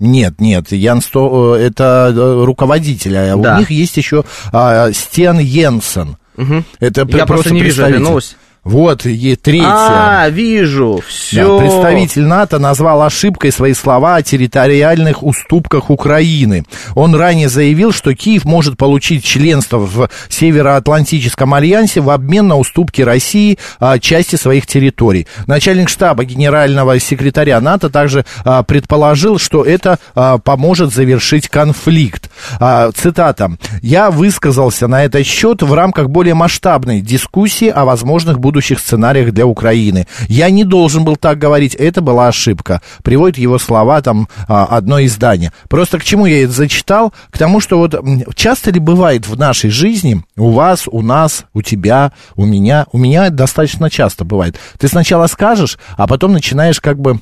[0.02, 3.56] нет, нет, Ян Сто, э, это э, руководитель, а Да.
[3.56, 6.18] у них есть еще а, Стен Йенсен.
[6.36, 6.66] Мгм.
[6.80, 8.36] Это Я просто не вижу эту новость.
[8.64, 10.26] Вот, и третья.
[10.26, 11.60] А, вижу, Да, все.
[11.60, 16.64] представитель НАТО назвал ошибкой свои слова о территориальных уступках Украины.
[16.94, 23.02] Он ранее заявил, что Киев может получить членство в Североатлантическом альянсе в обмен на уступки
[23.02, 25.26] России а, части своих территорий.
[25.48, 32.30] Начальник штаба генерального секретаря НАТО также а, предположил, что это а, поможет завершить конфликт.
[32.60, 33.54] А, цитата.
[33.82, 39.46] «Я высказался на этот счет в рамках более масштабной дискуссии о возможных будущих сценариях для
[39.46, 40.08] Украины.
[40.28, 42.82] Я не должен был так говорить, это была ошибка».
[43.04, 45.54] Приводит его слова там а, одно издание.
[45.70, 47.14] Просто к чему я это зачитал?
[47.30, 47.96] К тому, что вот
[48.36, 52.98] часто ли бывает в нашей жизни, у вас, у нас, у тебя, у меня, у
[52.98, 54.58] меня достаточно часто бывает.
[54.78, 57.20] Ты сначала скажешь, а потом начинаешь как бы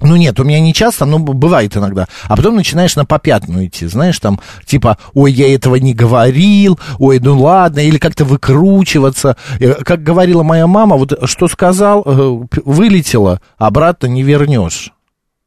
[0.00, 2.06] ну нет, у меня не часто, но бывает иногда.
[2.24, 7.18] А потом начинаешь на попятную идти, знаешь, там, типа, ой, я этого не говорил, ой,
[7.20, 9.36] ну ладно, или как-то выкручиваться.
[9.60, 14.92] Э, Как говорила моя мама, вот что сказал, э, вылетело, обратно не вернешь.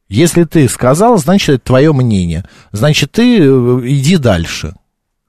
[0.10, 2.45] Если ты сказал, значит, это твое мнение.
[2.71, 4.73] Значит, ты э, иди дальше.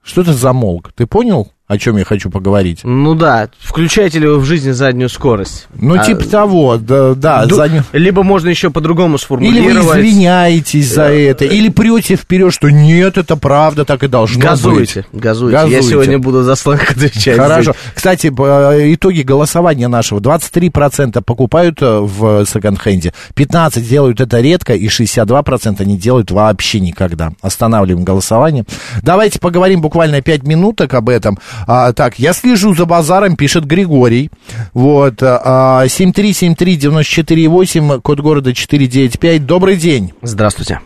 [0.01, 0.91] Что ты замолк?
[0.95, 2.79] Ты понял, о чем я хочу поговорить?
[2.83, 5.67] Ну да, включаете ли вы в жизни заднюю скорость?
[5.75, 9.85] Ну, А, типа того, да, да, ду- заднюю- Либо можно еще по-другому Или сформулировать.
[9.85, 15.05] вы извиняетесь за это, или прете вперед, что нет, это правда, так и должно Газуйте,
[15.11, 15.21] быть.
[15.21, 15.55] газуйте.
[15.57, 15.83] Я Газуйте.
[15.83, 17.37] сегодня буду за сленг отвечать.
[17.37, 17.75] Хорошо.
[17.93, 20.19] Кстати, э, итоги голосования нашего.
[20.19, 27.31] 23% покупают э, в секонд-хенде, 15% делают это редко, и 62% не делают вообще никогда.
[27.41, 28.65] Останавливаем голосование.
[29.03, 31.37] Давайте поговорим буквально 5 минуток об этом.
[31.67, 34.29] А, так, я слежу за базаром, пишет Григорий.
[34.73, 35.21] Вот.
[35.21, 39.45] А, 7373948, код города 495.
[39.45, 40.13] Добрый день.
[40.21, 40.79] Здравствуйте.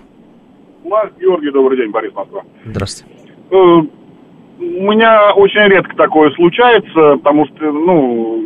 [0.85, 2.41] Марк Георгий, добрый день, Борис Москва.
[2.65, 3.13] Здравствуйте.
[3.51, 8.45] Э, У меня очень редко такое случается, потому что, ну,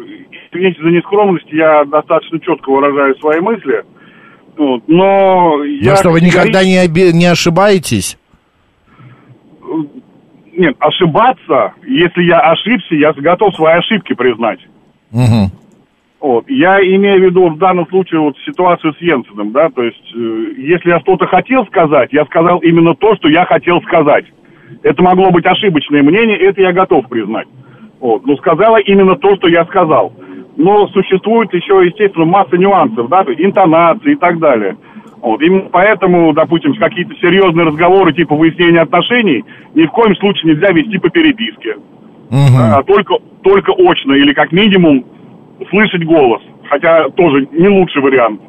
[0.52, 3.84] извините за нескромность, я достаточно четко выражаю свои мысли.
[4.58, 5.92] Вот, но я...
[5.92, 8.18] Ну что, вы никогда не, оби- не ошибаетесь?
[10.58, 14.60] Нет, ошибаться, если я ошибся, я готов свои ошибки признать.
[15.12, 15.52] Мгм.
[16.20, 16.50] Вот.
[16.50, 20.54] Я имею в виду в данном случае вот ситуацию с Йенсеном, да, то есть, э,
[20.58, 24.26] если я что-то хотел сказать, я сказал именно то, что я хотел сказать.
[24.82, 27.48] Это могло быть ошибочное мнение, это я готов признать.
[28.00, 28.26] Вот.
[28.26, 30.12] Но сказала именно то, что я сказал.
[30.56, 34.76] Но существует еще, естественно, масса нюансов, да, то есть интонации и так далее.
[35.28, 35.42] Вот.
[35.42, 39.44] Именно поэтому, допустим, какие-то серьезные разговоры типа выяснения отношений
[39.76, 41.76] ни в коем случае нельзя вести по переписке.
[42.32, 45.04] Да, а только, только очно или как минимум
[45.70, 46.42] слышать голос.
[46.70, 48.40] Хотя тоже не лучший вариант.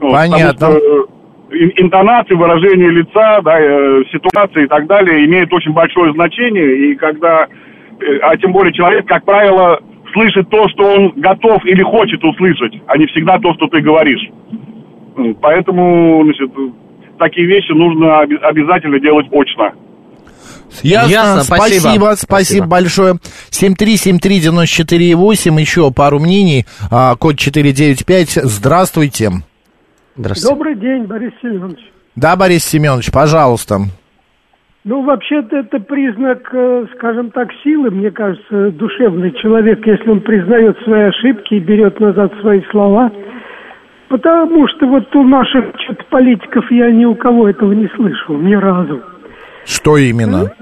[0.00, 0.52] Вот, Понятно.
[0.52, 1.06] потому что,
[1.50, 6.90] э, ин- интонации, выражение лица, да, э, ситуации и так далее имеют очень большое значение.
[6.90, 7.46] И когда,
[8.00, 9.80] э, а тем более человек, как правило,
[10.12, 14.28] слышит то, что он готов или хочет услышать, а не всегда то, что ты говоришь.
[15.40, 16.50] Поэтому, значит,
[17.18, 19.72] такие вещи нужно обязательно делать очно.
[20.82, 22.14] Ясно, Ясно, спасибо, спасибо.
[22.16, 22.66] спасибо, Спасибо.
[22.66, 23.14] большое.
[23.50, 29.30] 7373948, еще пару мнений, а, код 495, здравствуйте.
[30.16, 30.54] Здравствуйте.
[30.54, 31.78] Добрый день, Борис Семенович.
[32.16, 33.78] Да, Борис Семенович, пожалуйста.
[34.84, 40.76] Ну, вообще-то это признак, э, скажем так, силы, мне кажется, душевный человек, если он признает
[40.84, 43.10] свои ошибки и берет назад свои слова.
[44.08, 45.64] Потому что вот у наших
[46.10, 49.00] политиков я ни у кого этого не слышал, ни разу.
[49.64, 50.52] Что именно?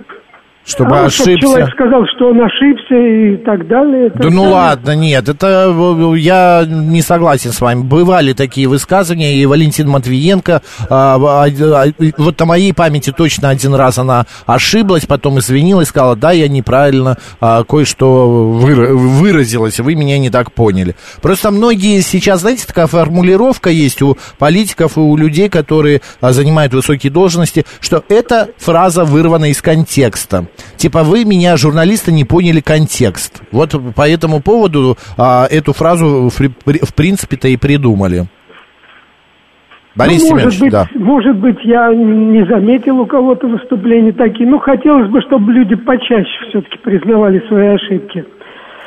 [0.65, 1.39] Чтобы А ошибся.
[1.39, 4.07] человек сказал, что он ошибся и так далее.
[4.07, 4.53] это Да ну самое.
[4.53, 7.83] ладно, нет, это я не согласен с вами.
[7.83, 13.75] Бывали такие высказывания, и Валентин Матвиенко, а, а, а, вот на моей памяти точно один
[13.75, 20.19] раз она ошиблась, потом извинилась, сказала, да, я неправильно а, кое-что выра- выразилась, вы меня
[20.19, 20.95] не так поняли.
[21.21, 26.73] Просто многие сейчас, знаете, такая формулировка есть у политиков и у людей, которые а, занимают
[26.73, 30.47] высокие должности, что эта фраза вырвана из контекста.
[30.77, 33.43] Типа вы меня, журналисты, не поняли контекст.
[33.53, 38.27] Вот по этому поводу а, эту фразу в, в принципе-то и придумали.
[39.95, 40.89] Борис ну, может быть, да.
[40.95, 44.49] может быть, я не заметил у кого-то выступления такие.
[44.49, 48.25] Ну, хотелось бы, чтобы люди почаще все-таки признавали свои ошибки.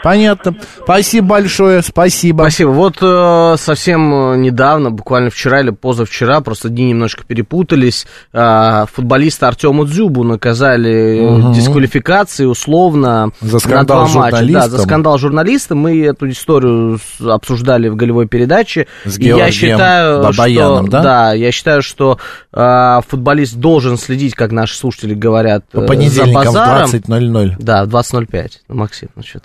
[0.04, 0.56] Понятно.
[0.84, 2.44] Спасибо большое, спасибо.
[2.44, 2.70] Спасибо.
[2.70, 9.48] Вот э, совсем э, недавно, буквально вчера или позавчера, просто дни немножко перепутались, э, футболиста
[9.48, 11.54] Артема Дзюбу наказали Мгм.
[11.54, 14.46] дисквалификацией условно За скандал на два матча.
[14.54, 15.76] Да, за скандал журналиста.
[15.76, 18.88] Мы эту историю обсуждали в голевой передаче.
[19.06, 21.02] С И я считаю, Бабаяном, что, да?
[21.04, 22.20] Да, я считаю, что
[22.54, 26.90] э, футболист должен следить, как наши слушатели говорят, По э, понедельникам за в базаром.
[26.90, 27.56] 20.00.
[27.60, 28.52] Да, в 20.05.
[28.70, 29.40] Ну, Максим, ну что?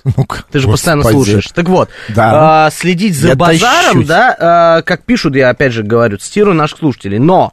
[0.51, 1.25] Ты же постоянно господи.
[1.25, 1.49] слушаешь.
[1.55, 2.67] Так вот, Да.
[2.67, 4.07] а, следить за Я базаром, тащусь.
[4.07, 7.53] да, а, как пишут, я опять же говорю, цитирую наших слушателей, но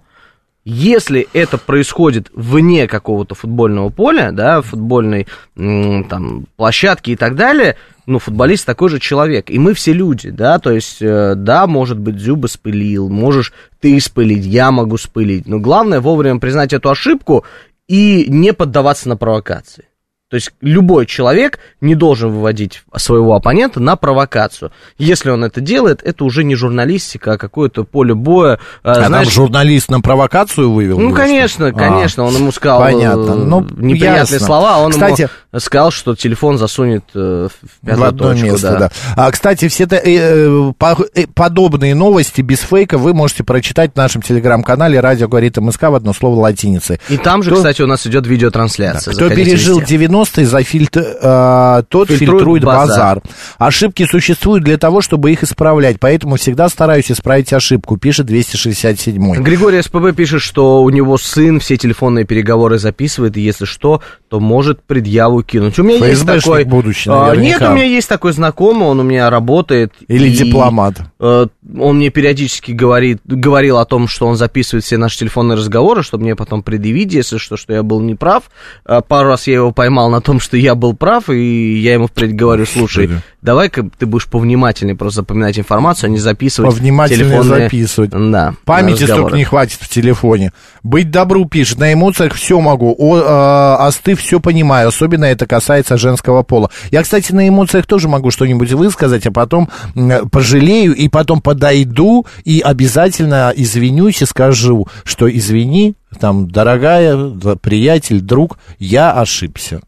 [0.69, 8.19] если это происходит вне какого-то футбольного поля, да, футбольной там, площадки и так далее, ну,
[8.19, 12.17] футболист такой же человек, и мы все люди, да, то есть, э, да, может быть,
[12.19, 17.45] Зюба спылил, можешь ты спылить, я могу спылить, но главное вовремя признать эту ошибку
[17.87, 19.85] и не поддаваться на провокации.
[20.29, 24.71] То есть любой человек не должен выводить своего оппонента на провокацию.
[24.97, 28.59] Если он это делает, это уже не журналистика, а какое-то поле боя.
[28.83, 30.99] э, А знаешь, там журналист на провокацию вывел?
[30.99, 33.35] ну, конечно, конечно, А, он ему сказал Понятно.
[33.35, 34.39] Ну, неприятные ясно.
[34.39, 38.45] слова, а он Кстати, ему сказал, что телефон засунет э, в В пятую одно точку,
[38.45, 38.79] место, да.
[38.79, 38.91] да.
[39.15, 43.95] А, кстати, все э, э, по- э, подобные новости без фейка вы можете прочитать в
[43.95, 46.99] нашем телеграм-канале «Радио говорит МСК» в одно слово латиницей.
[47.09, 49.13] И там же, Кто- кстати, у нас идет видеотрансляция.
[49.13, 49.97] Кто Заходите пережил везде.
[49.97, 52.87] 90-е, за фильтр, э, тот Фильтрует фильтрует, базар.
[52.87, 53.21] базар.
[53.57, 59.81] Ошибки существуют для того, чтобы их исправлять, поэтому всегда стараюсь исправить ошибку, пишет 267 Григорий
[59.81, 64.83] СПБ пишет, что у него сын все телефонные переговоры записывает, и если что, то может
[64.83, 65.79] предъяву кинуть.
[65.79, 66.63] У меня есть ФСБшник такой...
[66.65, 67.71] будущий, А, Нет, наверняка.
[67.71, 69.93] у меня есть такой знакомый, он у меня работает.
[70.07, 70.95] Или и, дипломат.
[71.19, 71.47] э,
[71.79, 76.23] Он мне периодически говорит, говорил о том, что он записывает все наши телефонные разговоры, чтобы
[76.25, 78.43] мне потом предъявить, если что, что я был неправ.
[78.85, 82.07] А, Пару раз я его поймал на том, что я был прав, и я ему
[82.07, 83.09] впредь говорю, слушай,
[83.47, 87.63] давай-ка ты будешь повнимательнее просто запоминать информацию, а не записывать Повнимательнее телефонные...
[87.63, 88.09] записывать.
[88.09, 90.51] Да, Памяти столько не хватит в телефоне.
[90.83, 95.97] Быть добру пишет, на эмоциях все могу, о, э, остыв все понимаю, особенно это касается
[95.97, 96.69] женского пола.
[96.91, 102.25] Я, кстати, на эмоциях тоже могу что-нибудь высказать, а потом м, пожалею, и потом подойду
[102.43, 107.15] и обязательно извинюсь и скажу, что извини, там, дорогая,
[107.61, 109.79] приятель, друг, я ошибся.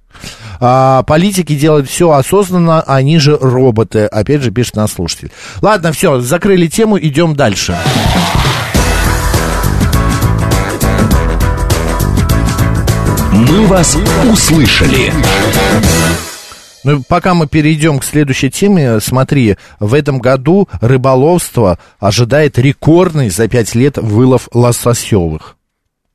[0.59, 5.31] А, политики делают все осознанно, они же роботы, опять же пишет наш слушатель.
[5.61, 7.77] Ладно, все, закрыли тему, идем дальше.
[13.31, 13.97] «Мы вас
[14.31, 15.13] услышали».
[16.83, 23.47] Ну, пока мы перейдем к следующей теме, смотри, в этом году рыболовство ожидает рекордный за
[23.47, 25.57] пять лет вылов лососевых.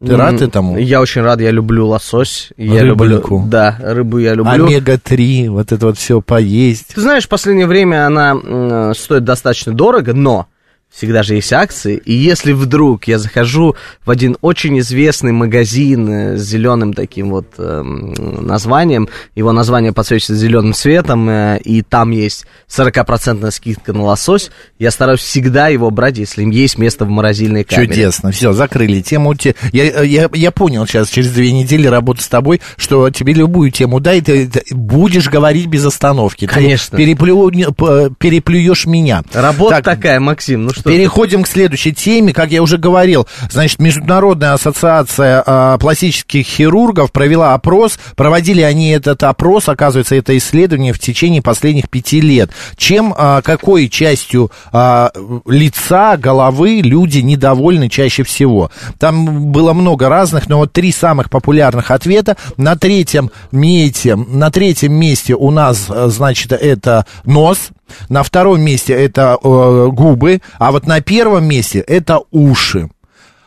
[0.07, 0.79] Ты рад М, этому?
[0.79, 2.51] Я очень рад, я люблю лосось.
[2.57, 3.35] Я Рыбульку.
[3.37, 4.53] люблю, да, рыбу я люблю.
[4.67, 6.95] Омега-3, вот это вот все поесть.
[6.95, 10.47] Ты знаешь, в последнее время она э, стоит достаточно дорого, но
[10.95, 11.97] всегда же есть акции.
[12.05, 17.47] И если вдруг я захожу в один очень известный магазин э, с зеленым таким вот
[17.59, 24.51] эм, названием, его название подсвечивается зеленым цветом, э, и там есть 40% скидка на лосось,
[24.79, 27.89] я стараюсь всегда его брать, если есть место в морозильной камере.
[27.89, 28.31] Чудесно.
[28.31, 29.35] Все, закрыли тему.
[29.35, 33.71] Те- Я, я, я понял сейчас, через две недели работы с тобой, что тебе любую
[33.73, 36.47] тему дай, ты, ты будешь говорить без остановки.
[36.47, 36.97] Ты Конечно.
[36.97, 39.23] переплю- п- переплюешь меня.
[39.33, 40.91] Работа Так, такая, Максим, ну что ты.
[40.91, 42.33] Переходим к следующей теме.
[42.33, 47.99] Как я уже говорил, значит, Международная ассоциация а, пластических хирургов провела опрос.
[48.17, 52.51] Проводили они этот опрос, оказывается, это исследование в течение последних пяти лет.
[52.77, 55.11] Чем, а, какой частью а,
[55.47, 58.71] лица, головы люди недовольны чаще всего?
[58.99, 62.37] Там было много разных, но вот три самых популярных ответа.
[62.57, 67.71] На третьем месте, на третьем месте у нас, значит, это нос.
[68.09, 72.89] На втором месте это э, губы, а вот на первом месте это уши.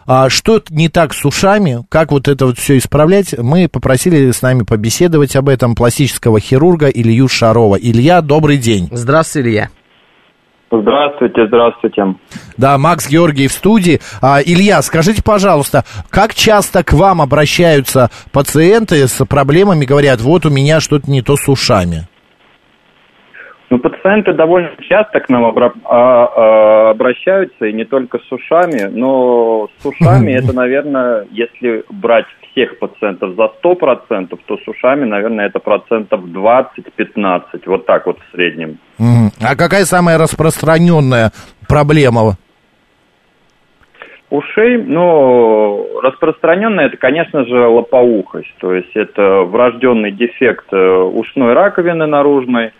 [0.09, 1.83] А что не так с ушами?
[1.89, 3.37] Как вот это вот все исправлять?
[3.37, 7.75] Мы попросили с нами побеседовать об этом пластического хирурга Илью Шарова.
[7.75, 8.87] Илья, добрый день.
[8.91, 9.69] Здравствуйте, Илья.
[10.71, 12.15] Здравствуйте, здравствуйте.
[12.57, 14.01] Да, Макс Георгий в студии.
[14.21, 20.49] А, Илья, скажите, пожалуйста, как часто к вам обращаются пациенты с проблемами, говорят, вот у
[20.49, 22.07] меня что-то не то с ушами?
[23.69, 29.69] Ну, пациенты довольно часто к нам а- а- обращаются, и не только с ушами, но
[29.79, 35.59] с ушами это, наверное, если брать всех пациентов за 100%, то с ушами, наверное, это
[35.59, 38.77] процентов 20-15, вот так вот в среднем.
[38.99, 41.31] А какая самая распространенная
[41.67, 42.37] проблема?
[44.29, 52.07] Ушей, ну, распространенно это, конечно же, лопоухость, то есть это врожденный дефект э, ушной раковины
[52.07, 52.71] наружной,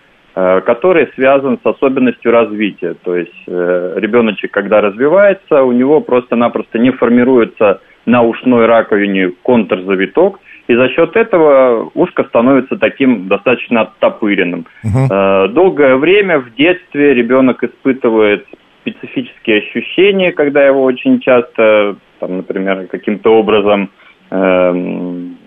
[0.61, 2.95] который связан с особенностью развития.
[3.03, 10.39] То есть э, ребеночек, когда развивается, у него просто-напросто не формируется на ушной раковине контрзавиток,
[10.67, 14.67] и за счет этого ушко становится таким достаточно оттопыренным.
[14.83, 18.45] Э, Долгое время в детстве ребенок испытывает
[18.81, 23.89] специфические ощущения, когда его очень часто, там, например, каким-то образом
[24.29, 25.37] эм,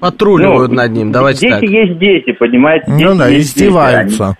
[0.00, 1.62] Патрулируют ну, над ним, давайте дети так.
[1.62, 2.84] есть дети, понимаете?
[2.88, 4.24] Ну Дети да, есть дети, издеваются.
[4.26, 4.34] они-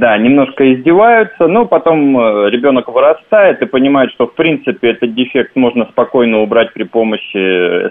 [0.00, 5.54] да, немножко издеваются, но потом э, ребенок вырастает и понимает, что в принципе этот дефект
[5.56, 7.36] можно спокойно убрать при помощи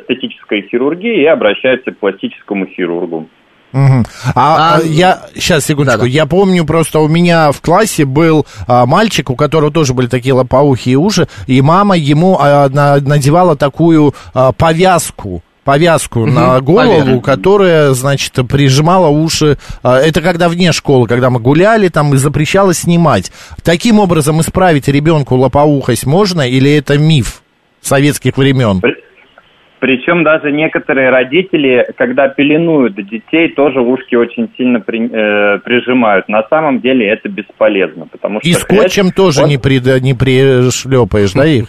[0.01, 3.27] эстетической хирургии и обращается к пластическому хирургу.
[3.73, 4.05] Мгм.
[4.35, 9.29] А, а, я сейчас секундочку, я помню просто у меня в классе был а, мальчик,
[9.31, 14.51] у которого тоже были такие лопоухие уши, и мама ему а, на- надевала такую а,
[14.51, 15.41] повязку.
[15.63, 17.23] Повязку Мгм, на голову, поверх.
[17.23, 19.57] которая, значит, прижимала уши.
[19.81, 23.31] А, Это когда вне школы, когда мы гуляли, там и запрещалось снимать.
[23.63, 27.41] Таким образом исправить ребенку лопоухость можно или это миф
[27.81, 28.81] советских времен?
[29.79, 36.29] Причем даже некоторые родители, когда пеленуют детей, тоже ушки очень сильно при- э, прижимают.
[36.29, 40.13] На самом деле это бесполезно, потому что И скотчем хрящ- тоже он- не, при, не
[40.13, 41.65] пришлепаешь, да, их?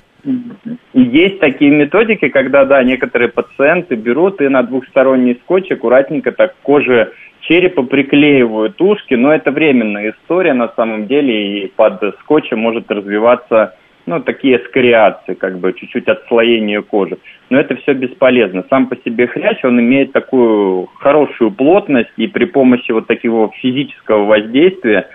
[0.95, 7.13] Есть такие методики, когда, да, некоторые пациенты берут и на двухсторонний скотч аккуратненько так коже
[7.41, 13.77] черепа приклеивают ушки, но это временная история на самом деле, и под скотчем может развиваться,
[14.07, 17.19] ну, такие скориации, как бы чуть-чуть отслоение кожи.
[17.51, 18.65] Но это все бесполезно.
[18.71, 24.25] Сам по себе хрящ, он имеет такую хорошую плотность, и при помощи вот такого физического
[24.25, 25.09] воздействия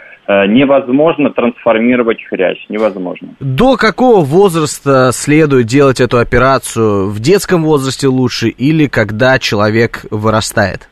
[0.48, 3.30] невозможно трансформировать хрящ, невозможно.
[3.40, 7.10] До какого возраста следует делать эту операцию?
[7.10, 10.90] В детском возрасте лучше или когда человек вырастает?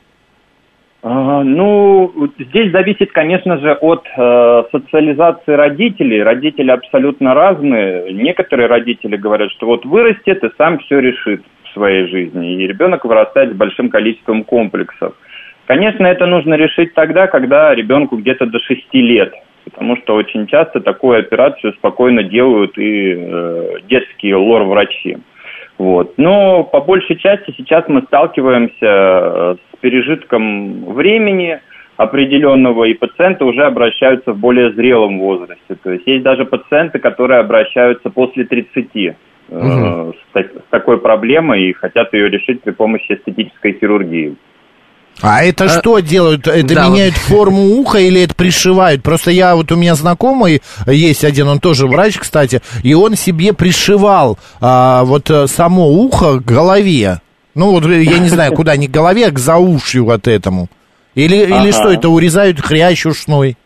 [1.04, 6.24] А, Ну, здесь зависит, конечно же, от э, социализации родителей.
[6.24, 8.12] Родители абсолютно разные.
[8.14, 12.56] Некоторые родители говорят, что вот вырастет и сам все решит в своей жизни.
[12.56, 15.14] И ребенок вырастает с большим количеством комплексов.
[15.68, 19.34] Конечно, это нужно решить тогда, когда ребенку где-то до 6 лет.
[19.66, 25.18] Потому что очень часто такую операцию спокойно делают и э, детские лор-врачи.
[25.78, 26.14] Вот.
[26.18, 31.60] Но по большей части сейчас мы сталкиваемся э, с пережитком времени
[31.98, 35.76] определенного, и пациенты уже обращаются в более зрелом возрасте.
[35.84, 39.16] То есть есть даже пациенты, которые обращаются после 30 э,
[39.50, 40.14] Мгм.
[40.34, 44.36] с, с такой проблемой и хотят ее решить при помощи эстетической хирургии.
[45.22, 46.48] А это что делают?
[46.48, 49.02] Это да, меняют форму уха или это пришивают?
[49.02, 53.54] Просто я, вот у меня знакомый есть один, он тоже врач, кстати, и он себе
[53.54, 57.22] пришивал а, вот э, само ухо к голове.
[57.56, 60.68] Ну, вот э, я не знаю, куда, не к голове, а к заушью вот этому.
[61.16, 61.72] Или, или Ага.
[61.72, 63.58] что, это урезают хрящ ушной?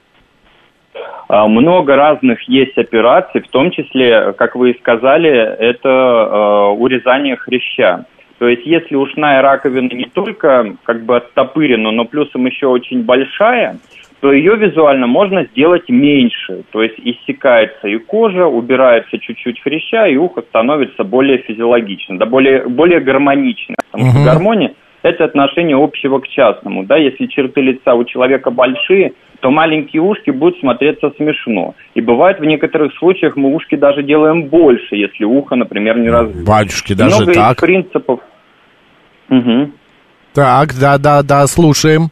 [1.27, 7.35] А, Много разных есть операций, в том числе, как вы и сказали, это э, урезание
[7.35, 8.05] хряща.
[8.41, 13.77] То есть, если ушная раковина не только как бы оттопырена, но плюсом еще очень большая,
[14.19, 16.63] то ее визуально можно сделать меньше.
[16.71, 22.67] То есть иссякается и кожа, убирается чуть-чуть хряща, и ухо становится более физиологичным, да, более,
[22.67, 23.75] более гармоничным.
[23.91, 24.25] Потому что Мгм.
[24.25, 24.73] гармония–
[25.03, 26.83] это отношение общего к частному.
[26.83, 26.97] Да?
[26.97, 31.75] Если черты лица у человека большие, то маленькие ушки будут смотреться смешно.
[31.93, 36.43] И бывает в некоторых случаях мы ушки даже делаем больше, если ухо, например, не развито.
[36.43, 37.49] Батюшки, даже Много так?
[37.49, 38.19] есть принципов.
[39.31, 39.73] Мгм.
[40.35, 42.09] Так, да-да-да, слушаем.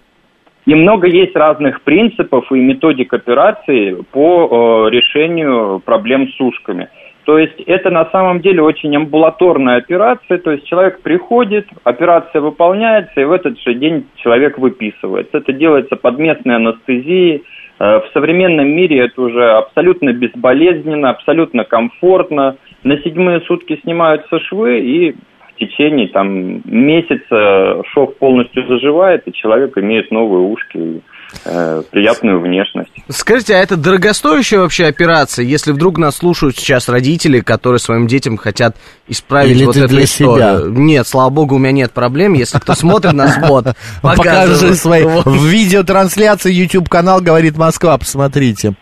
[0.65, 6.89] И много есть разных принципов и методик операции по э, решению проблем с ушками.
[7.26, 13.22] То есть это на самом деле очень амбулаторная операция, то есть человек приходит, операция выполняется,
[13.22, 15.38] и в этот же день человек выписывается.
[15.38, 17.43] Это делается под местной анестезией,
[17.80, 22.57] Э, В современном мире это уже абсолютно безболезненно, абсолютно комфортно.
[22.84, 25.15] На седьмые сутки снимаются швы, и
[25.60, 31.01] течение там, месяца шов полностью заживает, и человек имеет новые ушки и
[31.45, 32.91] э, приятную внешность.
[33.10, 38.38] Скажите, а это дорогостоящая вообще операция, если вдруг нас слушают сейчас родители, которые своим детям
[38.38, 38.76] хотят
[39.07, 40.72] исправить Или вот эту для историю?
[40.72, 40.82] себя?
[40.82, 42.34] Нет, слава богу, у меня нет проблем.
[42.34, 43.66] Если кто смотрит нас, вот,
[44.01, 48.74] Покажи свои в видеотрансляции YouTube канал говорит Москва, посмотрите.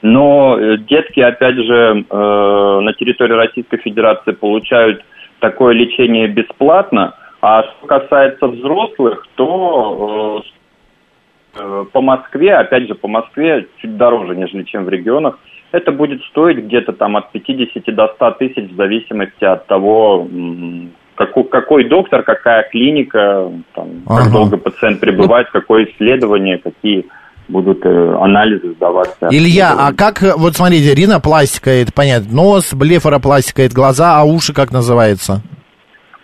[0.00, 5.02] Но э, детки, опять же, э, на территории Российской Федерации получают
[5.40, 10.42] такое лечение бесплатно, а что касается взрослых, то
[11.54, 15.38] э, э, по Москве, опять же, по Москве чуть дороже, нежели чем в регионах,
[15.70, 20.26] это будет стоить где-то там от 50 до 100 тысяч в зависимости от того,
[21.14, 24.32] какой, какой доктор, какая клиника, там, как Ага.
[24.32, 27.06] долго пациент пребывает, какое исследование, какие
[27.48, 29.28] будут э, анализы сдаваться.
[29.30, 34.52] Илья, а как, э, вот смотрите, ринопластика, это понятно, нос, блефаропластика, это глаза, а уши
[34.52, 35.42] как называется?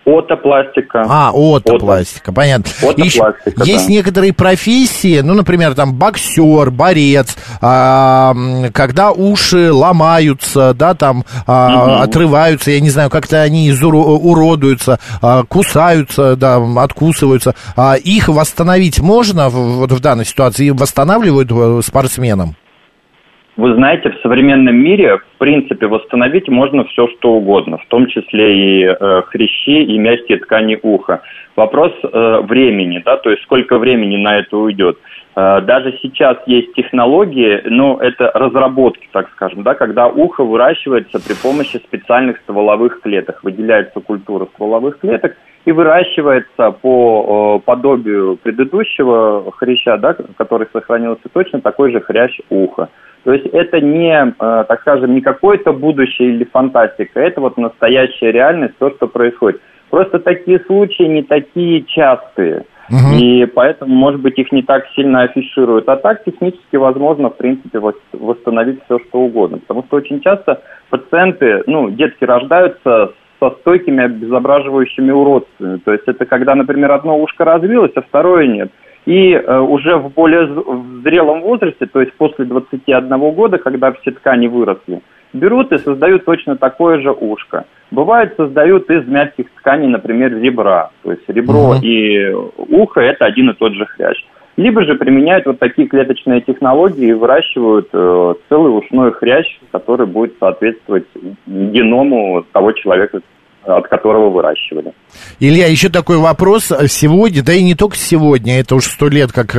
[0.07, 1.05] Отопластика.
[1.09, 2.67] А, отопластика, понятно.
[2.83, 3.23] Отопластика, Еще
[3.57, 3.65] да.
[3.65, 8.35] Есть некоторые профессии, ну, например, там боксер, борец, а,
[8.73, 12.03] когда уши ломаются, да, там а, Мгм.
[12.03, 17.55] отрываются, я не знаю, как-то они изуро- уродуются, а, кусаются, да, откусываются.
[17.77, 20.71] А их восстановить можно в- вот в данной ситуации?
[20.71, 22.57] Восстанавливают э, спортсменам?
[23.57, 28.57] Вы знаете, в современном мире, в принципе, восстановить можно все, что угодно, в том числе
[28.57, 31.23] и э, хрящи, и мягкие ткани уха.
[31.55, 34.99] Вопрос э, времени, да, то есть сколько времени на это уйдет.
[35.37, 41.35] Э, даже сейчас есть технологии, но это разработки, так скажем, да, когда ухо выращивается при
[41.41, 43.39] помощи специальных стволовых клеток.
[43.45, 51.93] Выделяется культура стволовых клеток и выращивается по подобию предыдущего хряща, да, который сохранился точно такой
[51.93, 52.89] же хрящ уха.
[53.25, 58.33] То есть это не, э, так скажем, не какое-то будущее или фантастика, это вот настоящая
[58.33, 59.61] реальность, то, что происходит.
[59.91, 62.65] Просто такие случаи не такие частые.
[63.19, 65.89] И поэтому, может быть, их не так сильно афишируют.
[65.89, 69.59] А так технически возможно, в принципе, вос- восстановить все, что угодно.
[69.59, 70.61] Потому что очень часто
[70.91, 75.79] пациенты, ну, детки рождаются со стойкими обезображивающими уродствами.
[75.79, 78.71] То есть это когда, например, одно ушко развилось, а второе нет.
[79.07, 80.47] И э, уже в более
[81.03, 85.03] зрелом возрасте, то есть после 21 года, когда все ткани выросли,
[85.35, 87.67] берут и создают точно такое же ушко.
[87.91, 90.91] Бывает, создают из мягких тканей, например, ребра.
[91.03, 94.25] То есть ребро и ухо– это один и тот же хрящ.
[94.57, 100.37] Либо же применяют вот такие клеточные технологии и выращивают э, целый ушной хрящ, который будет
[100.39, 101.07] соответствовать
[101.47, 103.21] геному того человека,
[103.67, 104.93] от которого выращивали.
[105.41, 106.71] Илья, еще такой вопрос.
[106.89, 109.59] Сегодня, да и не только сегодня, это уже сто лет как э,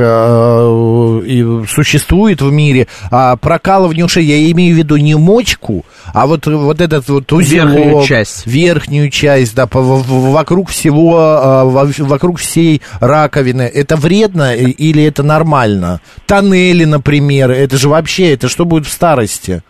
[1.26, 6.46] и существует в мире, а прокалывание ушей, я имею в виду не мочку, а вот,
[6.46, 8.46] вот этот вот узелок, Верхнюю часть.
[8.46, 13.62] верхнюю часть, да, по- вокруг всего, э, во- вокруг всей раковины.
[13.62, 16.00] Это вредно или это нормально?
[16.26, 19.62] Тоннели, например, это же вообще, это что будет в старости?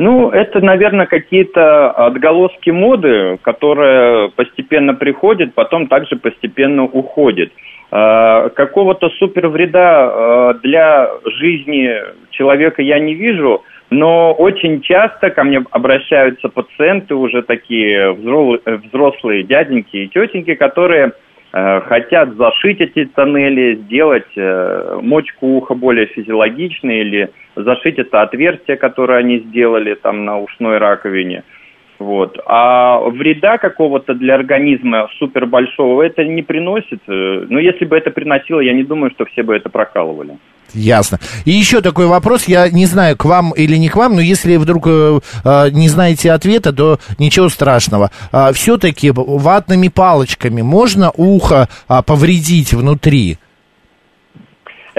[0.00, 7.52] Ну, это, наверное, какие-то отголоски моды, которые постепенно приходят, потом также постепенно уходят.
[7.92, 11.92] Э, Какого-то супер вреда э, для жизни
[12.30, 19.42] человека я не вижу, но очень часто ко мне обращаются пациенты уже такие взро- взрослые
[19.42, 21.12] дяденьки и тетеньки, которые
[21.52, 29.18] хотят зашить эти тоннели, сделать э, мочку уха более физиологичной или зашить это отверстие, которое
[29.18, 31.42] они сделали там на ушной раковине.
[31.98, 32.38] Вот.
[32.46, 37.00] А вреда какого-то для организма супер большого это не приносит.
[37.08, 40.38] Э, Но если бы это приносило, я не думаю, что все бы это прокалывали.
[40.74, 41.18] Ясно.
[41.44, 44.56] И еще такой вопрос, я не знаю, к вам или не к вам, но если
[44.56, 48.10] вдруг э, э, не знаете ответа, то ничего страшного.
[48.54, 53.38] все-таки ватными палочками можно ухо а, повредить внутри?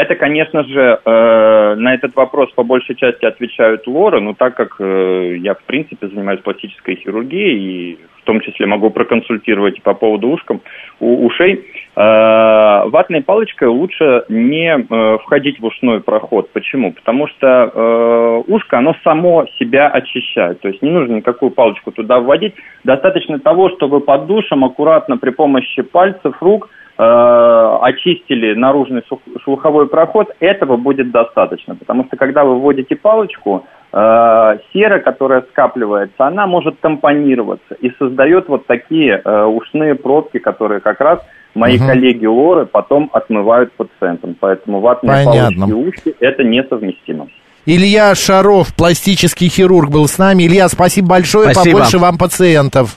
[0.01, 4.77] Это, конечно же, э, на этот вопрос по большей части отвечают лоры, но так как
[4.79, 10.29] э, я, в принципе, занимаюсь пластической хирургией и в том числе могу проконсультировать по поводу
[10.29, 10.61] ушкам,
[10.99, 11.61] у, ушей, э,
[11.95, 16.49] ватной палочкой лучше не э, входить в ушной проход.
[16.51, 16.93] Почему?
[16.93, 20.61] Потому что э, ушко, оно само себя очищает.
[20.61, 22.55] То есть не нужно никакую палочку туда вводить.
[22.83, 26.69] Достаточно того, чтобы под душем аккуратно при помощи пальцев, рук
[27.03, 31.75] очистили наружный слух- слуховой проход, этого будет достаточно.
[31.75, 38.47] Потому что когда вы вводите палочку, э, сера, которая скапливается, она может тампонироваться и создает
[38.47, 41.19] вот такие э, ушные пробки, которые как раз
[41.53, 41.87] Мои Мгм.
[41.87, 45.67] коллеги лоры потом отмывают пациентам, поэтому ватные Понятно.
[45.67, 47.27] палочки и уши– это несовместимо.
[47.65, 50.43] Илья Шаров, пластический хирург, был с нами.
[50.43, 51.79] Илья, спасибо большое, Спасибо.
[51.79, 52.95] побольше вам пациентов.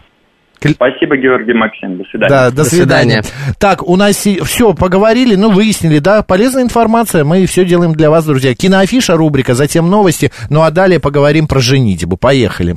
[0.72, 1.98] Спасибо, Георгий Максим.
[1.98, 2.28] До свидания.
[2.28, 3.22] Да, до, свидания.
[3.58, 8.24] Так, у нас все поговорили, ну, выяснили, да, полезная информация, мы все делаем для вас,
[8.24, 8.54] друзья.
[8.54, 12.16] Киноафиша, рубрика, затем новости, ну, а далее поговорим про женитьбу.
[12.16, 12.76] Поехали.